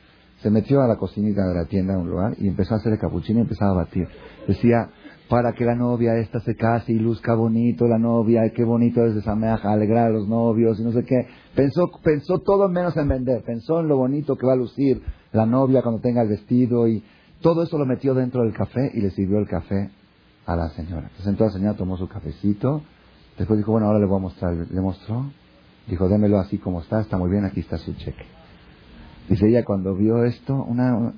[0.42, 2.92] se metió a la cocinita de la tienda en un lugar y empezó a hacer
[2.92, 4.08] el capuchino y empezaba a batir.
[4.46, 4.88] Decía,
[5.28, 9.04] para que la novia esta se case y luzca bonito la novia, y qué bonito
[9.06, 11.26] es esa meaja, alegrar a los novios y no sé qué.
[11.54, 15.00] Pensó, pensó todo menos en vender, pensó en lo bonito que va a lucir
[15.32, 17.02] la novia cuando tenga el vestido y
[17.40, 19.90] todo eso lo metió dentro del café y le sirvió el café
[20.44, 21.04] a la señora.
[21.04, 22.82] Entonces entonces la señora tomó su cafecito,
[23.38, 25.32] después dijo, bueno, ahora le voy a mostrar, le mostró,
[25.88, 28.26] dijo, démelo así como está, está muy bien, aquí está su cheque.
[29.32, 31.14] Dice ella, cuando vio esto, una,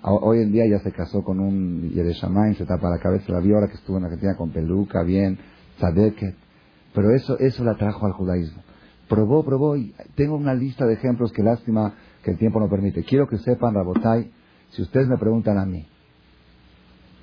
[0.00, 3.56] hoy en día ya se casó con un Yereshamain, se tapa la cabeza, la vio
[3.56, 5.38] ahora que estuvo en Argentina con peluca, bien,
[5.76, 6.34] tzadeket.
[6.94, 8.62] Pero eso, eso la trajo al judaísmo.
[9.10, 11.92] Probó, probó, y tengo una lista de ejemplos que lástima
[12.22, 13.04] que el tiempo no permite.
[13.04, 14.32] Quiero que sepan, Rabotai,
[14.70, 15.86] si ustedes me preguntan a mí,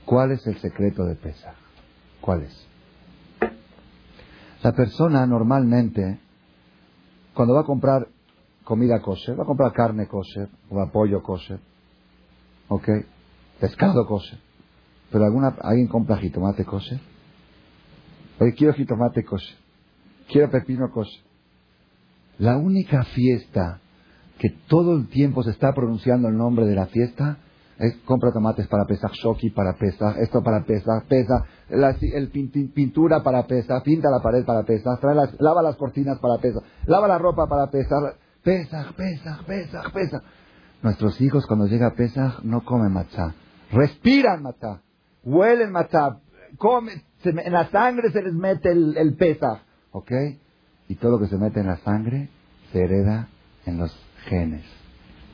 [0.05, 1.55] ¿cuál es el secreto de Pesach?
[2.21, 2.67] ¿Cuál es?
[4.61, 6.19] La persona normalmente,
[7.33, 8.07] cuando va a comprar
[8.67, 11.57] comida kosher, va a comprar carne kosher o pollo kosher,
[12.67, 12.89] ¿ok?
[13.61, 14.39] Pescado kosher.
[15.09, 16.99] Pero alguna, alguien compra jitomate kosher.
[18.39, 19.55] Oye, quiero jitomate kosher.
[20.27, 21.23] Quiero pepino kosher.
[22.39, 23.79] La única fiesta
[24.37, 27.37] que todo el tiempo se está pronunciando el nombre de la fiesta
[27.79, 32.29] es compra tomates para pesar, shoki para pesar, esto para pesar, pesa, la, el
[32.73, 36.63] pintura para pesar, pinta la pared para pesar, trae las, lava las cortinas para pesar,
[36.85, 38.15] lava la ropa para pesar,
[38.47, 40.23] Pesach, Pesach, Pesach, Pesach.
[40.81, 43.35] Nuestros hijos cuando llega Pesach no comen matzá.
[43.73, 44.81] Respiran matzá.
[45.25, 46.21] Huelen matzá.
[46.57, 49.17] Comen, en la sangre se les mete el, el.
[49.91, 50.11] ¿Ok?
[50.87, 52.29] Y todo lo que se mete en la sangre
[52.71, 53.27] se hereda
[53.65, 53.91] en los
[54.29, 54.63] genes.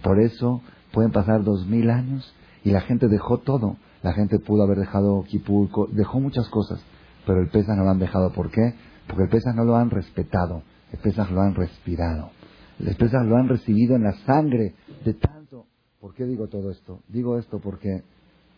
[0.01, 2.33] Por eso pueden pasar dos mil años
[2.63, 3.77] y la gente dejó todo.
[4.01, 6.83] La gente pudo haber dejado Kipur, dejó muchas cosas,
[7.27, 8.33] pero el Pesach no lo han dejado.
[8.33, 8.73] ¿Por qué?
[9.05, 12.31] Porque el Pesach no lo han respetado, el Pesach lo han respirado.
[12.79, 14.73] Las pesas lo han recibido en la sangre
[15.05, 15.65] de tanto.
[15.99, 16.99] ¿Por qué digo todo esto?
[17.07, 18.03] Digo esto porque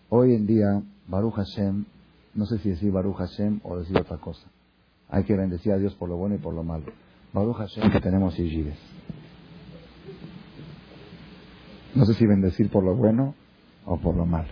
[0.10, 1.86] hoy en día, Baruch Hashem,
[2.34, 4.48] no sé si decir Baruch Hashem o decir otra cosa.
[5.10, 6.86] Hay que bendecir a Dios por lo bueno y por lo malo.
[7.34, 8.80] Baruch Hashem que tenemos Yigires.
[11.94, 13.36] No sé si bendecir por lo bueno
[13.86, 14.50] o por lo malo.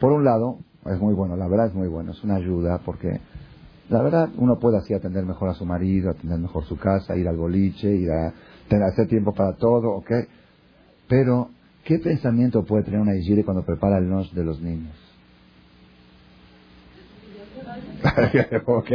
[0.00, 3.20] Por un lado, es muy bueno, la verdad es muy bueno, es una ayuda porque
[3.88, 7.28] la verdad uno puede así atender mejor a su marido, atender mejor su casa, ir
[7.28, 8.34] al boliche, ir a
[8.68, 10.10] hacer tiempo para todo, ¿ok?
[11.08, 11.50] Pero,
[11.84, 14.94] ¿qué pensamiento puede tener una Igire cuando prepara el nos de los niños?
[18.66, 18.90] ok,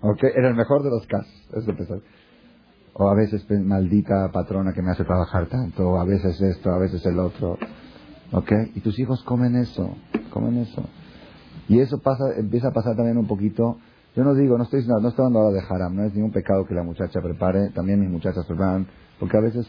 [0.00, 1.32] ok, era el mejor de los casos.
[1.54, 2.00] Eso
[2.98, 6.78] o a veces, maldita patrona que me hace trabajar tanto, o a veces esto, a
[6.78, 7.58] veces el otro.
[8.32, 8.52] ¿Ok?
[8.74, 9.96] Y tus hijos comen eso,
[10.32, 10.82] comen eso.
[11.68, 13.76] Y eso pasa, empieza a pasar también un poquito.
[14.16, 16.32] Yo no digo, no estoy, no, no estoy hablando ahora de haram, no es ningún
[16.32, 18.86] pecado que la muchacha prepare, también mis muchachas preparan
[19.18, 19.68] porque a veces...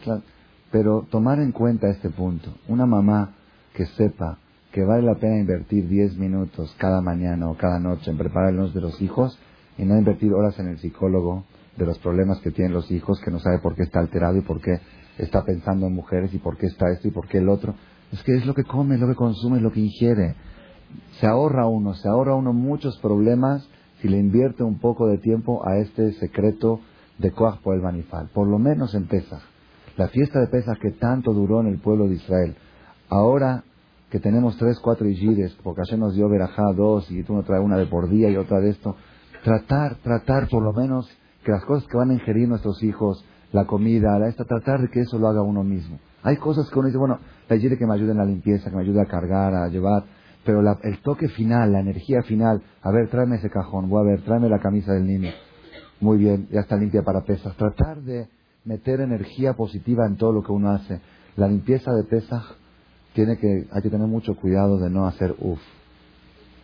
[0.70, 2.52] Pero tomar en cuenta este punto.
[2.68, 3.34] Una mamá
[3.72, 4.38] que sepa
[4.72, 8.80] que vale la pena invertir 10 minutos cada mañana o cada noche en preparar de
[8.80, 9.38] los hijos
[9.78, 11.44] y no invertir horas en el psicólogo
[11.76, 14.42] de los problemas que tienen los hijos, que no sabe por qué está alterado y
[14.42, 14.80] por qué
[15.16, 17.74] está pensando en mujeres y por qué está esto y por qué el otro.
[18.12, 20.34] Es que es lo que come, es lo que consume, es lo que ingiere.
[21.20, 23.68] Se ahorra uno, se ahorra uno muchos problemas
[24.00, 26.80] si le invierte un poco de tiempo a este secreto
[27.18, 29.42] de Koach por el Banifal, por lo menos en Pesach.
[29.96, 32.56] La fiesta de Pesach que tanto duró en el pueblo de Israel.
[33.08, 33.64] Ahora
[34.10, 37.62] que tenemos tres, cuatro Igires, porque ayer nos dio Berajá dos y tú no traes
[37.62, 38.96] una de por día y otra de esto,
[39.44, 41.10] tratar, tratar por lo menos
[41.44, 44.88] que las cosas que van a ingerir nuestros hijos, la comida, la esta, tratar de
[44.88, 45.98] que eso lo haga uno mismo.
[46.22, 47.18] Hay cosas que uno dice, bueno,
[47.48, 50.04] la Igire que me ayude en la limpieza, que me ayude a cargar, a llevar,
[50.44, 54.22] pero el toque final, la energía final, a ver, tráeme ese cajón, voy a ver,
[54.22, 55.30] tráeme la camisa del niño
[56.00, 57.56] muy bien, ya está limpia para pesas.
[57.56, 58.28] Tratar de
[58.64, 61.00] meter energía positiva en todo lo que uno hace.
[61.36, 62.44] La limpieza de pesas
[63.14, 65.60] tiene que, hay que tener mucho cuidado de no hacer uff.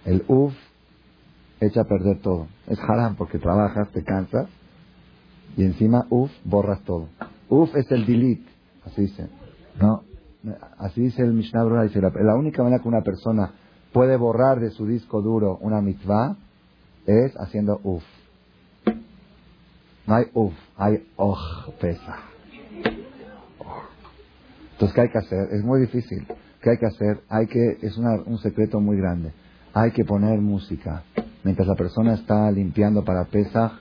[0.05, 0.55] El uff
[1.61, 2.47] echa a perder todo.
[2.67, 4.49] Es haram porque trabajas, te cansas
[5.57, 7.09] y encima uff borras todo.
[7.49, 8.45] Uff es el delete,
[8.85, 9.29] así dice.
[9.81, 10.03] No,
[10.79, 13.53] así dice el Mishnah la, única manera que una persona
[13.93, 16.37] puede borrar de su disco duro una mitzvah
[17.07, 18.05] es haciendo uff.
[20.07, 21.39] No hay uf, hay oj,
[21.81, 22.17] pesa.
[24.73, 25.49] Entonces, ¿qué hay que hacer?
[25.53, 26.27] Es muy difícil.
[26.61, 27.21] ¿Qué hay que hacer?
[27.29, 29.33] Hay que, es un secreto muy grande.
[29.73, 31.03] Hay que poner música.
[31.43, 33.73] Mientras la persona está limpiando para Pesach,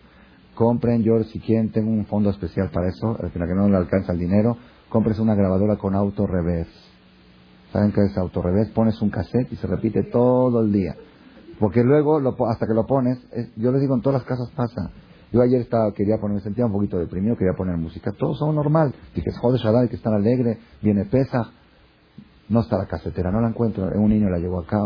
[0.56, 3.78] compren, yo si quieren, tengo un fondo especial para eso, al final que no le
[3.78, 4.58] alcanza el dinero,
[4.90, 6.68] compres una grabadora con auto revés.
[7.72, 8.70] ¿Saben qué es auto revés?
[8.70, 10.96] Pones un cassette y se repite todo el día.
[11.60, 13.18] Porque luego, hasta que lo pones,
[13.56, 14.92] yo les digo, en todas las casas pasa.
[15.34, 18.12] Yo ayer estaba, quería poner, me sentía un poquito deprimido, quería poner música.
[18.12, 18.94] Todos son normal.
[19.16, 21.50] Dije, joder, Shaddai, que están alegre, viene pesa.
[22.50, 23.90] No está la casetera, no la encuentro.
[23.96, 24.78] Un niño la llevó acá.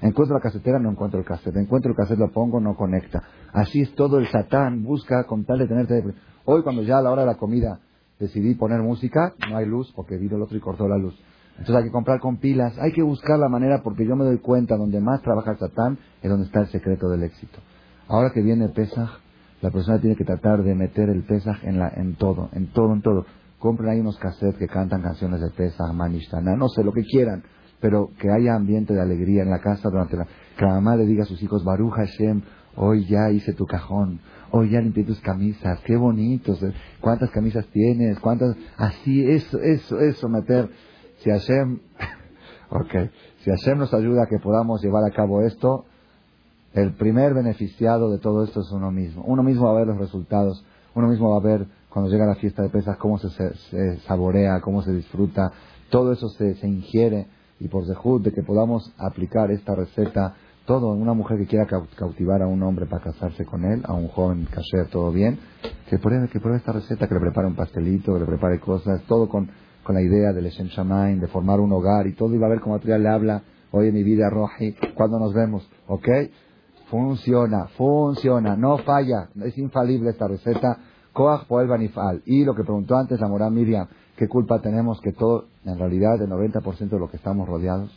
[0.00, 1.56] Encuentro la casetera, no encuentro el cassette.
[1.56, 3.20] Encuentro el cassette, lo pongo, no conecta.
[3.52, 6.04] Así es todo el satán, busca con tal de tenerte...
[6.44, 7.80] Hoy cuando ya a la hora de la comida
[8.20, 11.20] decidí poner música, no hay luz porque vino el otro y cortó la luz.
[11.58, 14.38] Entonces hay que comprar con pilas, hay que buscar la manera porque yo me doy
[14.38, 17.58] cuenta donde más trabaja el satán es donde está el secreto del éxito.
[18.06, 19.25] Ahora que viene Pesaj,
[19.62, 22.92] la persona tiene que tratar de meter el Pesaj en, la, en todo, en todo,
[22.92, 23.26] en todo.
[23.58, 27.42] Compren ahí unos cassettes que cantan canciones de Pesach, Manishtana, no sé, lo que quieran,
[27.80, 30.26] pero que haya ambiente de alegría en la casa durante la...
[30.56, 32.42] Que la mamá le diga a sus hijos, Baruch Hashem,
[32.76, 34.20] hoy ya hice tu cajón,
[34.50, 38.54] hoy ya limpié tus camisas, qué bonitos, eh, cuántas camisas tienes, cuántas...
[38.76, 40.68] Así, eso, eso, eso, meter...
[41.18, 41.80] Si Hashem...
[42.70, 45.86] ok, si Hashem nos ayuda a que podamos llevar a cabo esto,
[46.76, 49.24] el primer beneficiado de todo esto es uno mismo.
[49.26, 50.62] Uno mismo va a ver los resultados,
[50.94, 54.82] uno mismo va a ver cuando llega la fiesta de pesas, cómo se, saborea, cómo
[54.82, 55.50] se disfruta,
[55.88, 57.28] todo eso se, ingiere
[57.58, 60.34] y por dejud de que podamos aplicar esta receta,
[60.66, 61.66] todo, una mujer que quiera
[61.96, 65.38] cautivar a un hombre para casarse con él, a un joven casher, todo bien,
[65.88, 69.02] que pruebe, que pruebe esta receta, que le prepare un pastelito, que le prepare cosas,
[69.04, 69.48] todo con,
[69.82, 72.50] con la idea del Shem Shamain, de formar un hogar y todo, y va a
[72.50, 76.08] ver cómo Trial le habla, oye mi vida, Roji, cuando nos vemos, ¿ok?
[76.90, 80.78] Funciona, funciona, no falla, es infalible esta receta
[81.12, 82.22] Koach Poel Banifal.
[82.26, 86.20] Y lo que preguntó antes la moral Miriam, ¿qué culpa tenemos que todo, en realidad
[86.22, 87.90] el 90% de lo que estamos rodeados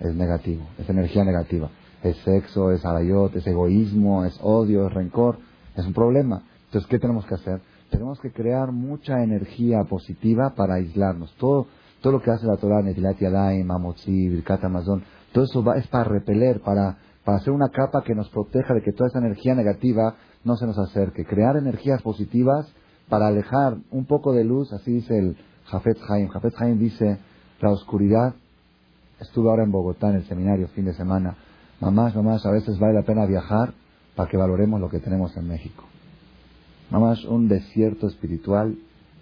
[0.00, 1.68] es negativo, es energía negativa?
[2.02, 5.38] Es sexo, es arayot, es egoísmo, es odio, es rencor,
[5.76, 6.42] es un problema.
[6.66, 7.60] Entonces, ¿qué tenemos que hacer?
[7.90, 11.34] Tenemos que crear mucha energía positiva para aislarnos.
[11.36, 11.66] Todo,
[12.00, 15.02] todo lo que hace la Torah, Netilat Yadayim, Amotzi, Birkat Amazon,
[15.32, 18.82] todo eso va, es para repeler, para, para hacer una capa que nos proteja de
[18.82, 21.24] que toda esa energía negativa no se nos acerque.
[21.24, 22.72] Crear energías positivas
[23.08, 26.28] para alejar un poco de luz, así dice el Jafet Haim.
[26.28, 27.18] Jafet Haim dice,
[27.60, 28.36] la oscuridad,
[29.20, 31.36] estuve ahora en Bogotá en el seminario fin de semana,
[31.80, 33.74] mamás, mamás, a veces vale la pena viajar
[34.14, 35.82] para que valoremos lo que tenemos en México.
[36.90, 38.78] Mamás, un desierto espiritual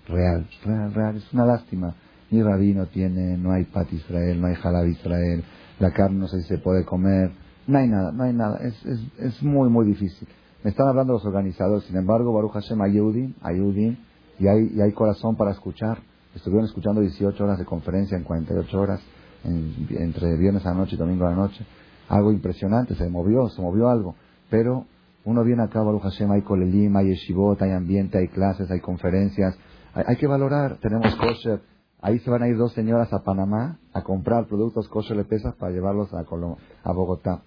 [0.09, 1.17] real, real, real.
[1.17, 1.95] Es una lástima.
[2.31, 5.43] Ni rabino tiene, no hay pat Israel, no hay halal Israel,
[5.79, 7.31] la carne no sé si se puede comer,
[7.67, 8.59] no hay nada, no hay nada.
[8.59, 10.29] Es, es, es muy, muy difícil.
[10.65, 13.99] Me están hablando los organizadores, sin embargo, Baruch Hashem, hay Udin,
[14.39, 15.99] y hay, y hay corazón para escuchar.
[16.35, 19.01] Estuvieron escuchando 18 horas de conferencia en 48 horas,
[19.45, 21.67] entre viernes a la noche y domingo a la noche.
[22.09, 24.15] Algo impresionante, se movió, se movió algo.
[24.49, 24.87] Pero
[25.25, 29.57] uno viene acá, Baruch Hashem, hay colelim, hay yeshivot, hay ambiente, hay clases, hay conferencias.
[29.93, 31.61] Hay, que valorar, tenemos kosher.
[32.01, 35.55] Ahí se van a ir dos señoras a Panamá a comprar productos kosher de pesas
[35.57, 37.43] para llevarlos a, a Bogotá.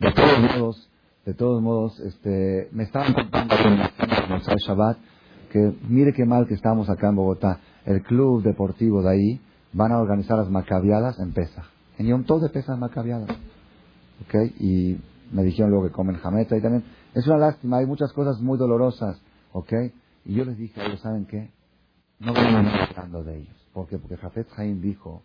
[0.00, 0.90] De todos modos,
[1.24, 4.98] de todos modos, este, me estaban contando en el Shabbat
[5.50, 7.60] que mire qué mal que estamos acá en Bogotá.
[7.84, 9.40] El club deportivo de ahí
[9.72, 11.64] van a organizar las macabiadas en Pesa.
[11.98, 13.30] En Yom Tov de Pesas macabiadas.
[14.26, 14.34] ¿Ok?
[14.60, 14.98] Y
[15.32, 16.84] me dijeron luego que comen jameta y también.
[17.14, 19.20] Es una lástima, hay muchas cosas muy dolorosas.
[19.52, 19.72] ¿Ok?
[20.26, 21.50] Y yo les dije ellos, ¿saben qué?
[22.18, 23.56] No vengan hablando de ellos.
[23.72, 23.98] ¿Por qué?
[23.98, 25.22] Porque Jafet Haim dijo,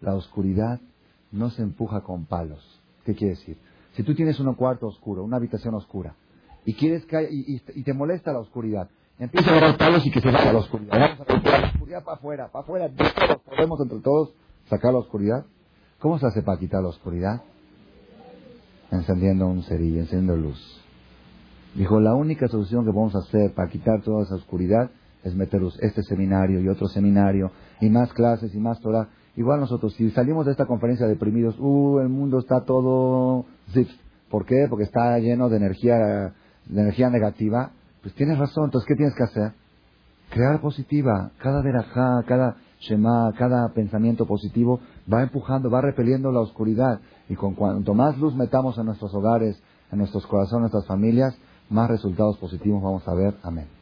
[0.00, 0.80] la oscuridad
[1.32, 2.80] no se empuja con palos.
[3.04, 3.56] ¿Qué quiere decir?
[3.92, 6.14] Si tú tienes un cuarto oscuro, una habitación oscura,
[6.64, 8.88] y quieres que y, y, te molesta la oscuridad,
[9.18, 10.98] empieza a agarrar palos y que se vaya la oscuridad.
[10.98, 12.90] Vamos a romper la oscuridad para afuera, para afuera.
[13.44, 14.34] Podemos entre todos
[14.68, 15.44] sacar la oscuridad.
[15.98, 17.42] ¿Cómo se hace para quitar la oscuridad?
[18.90, 20.82] Encendiendo un cerillo, encendiendo luz.
[21.74, 24.90] Dijo, la única solución que podemos hacer para quitar toda esa oscuridad
[25.24, 27.50] es meter este seminario y otro seminario
[27.80, 29.08] y más clases y más Torah.
[29.36, 33.88] Igual nosotros, si salimos de esta conferencia deprimidos, uh, el mundo está todo zip.
[34.30, 34.66] ¿Por qué?
[34.68, 35.96] Porque está lleno de energía,
[36.66, 37.70] de energía negativa.
[38.02, 39.52] Pues tienes razón, entonces ¿qué tienes que hacer?
[40.30, 41.30] Crear positiva.
[41.38, 44.80] Cada verajá, cada shema, cada pensamiento positivo
[45.10, 47.00] va empujando, va repeliendo la oscuridad.
[47.28, 51.36] Y con cuanto más luz metamos en nuestros hogares, en nuestros corazones, en nuestras familias,
[51.70, 53.34] más resultados positivos vamos a ver.
[53.42, 53.81] Amén.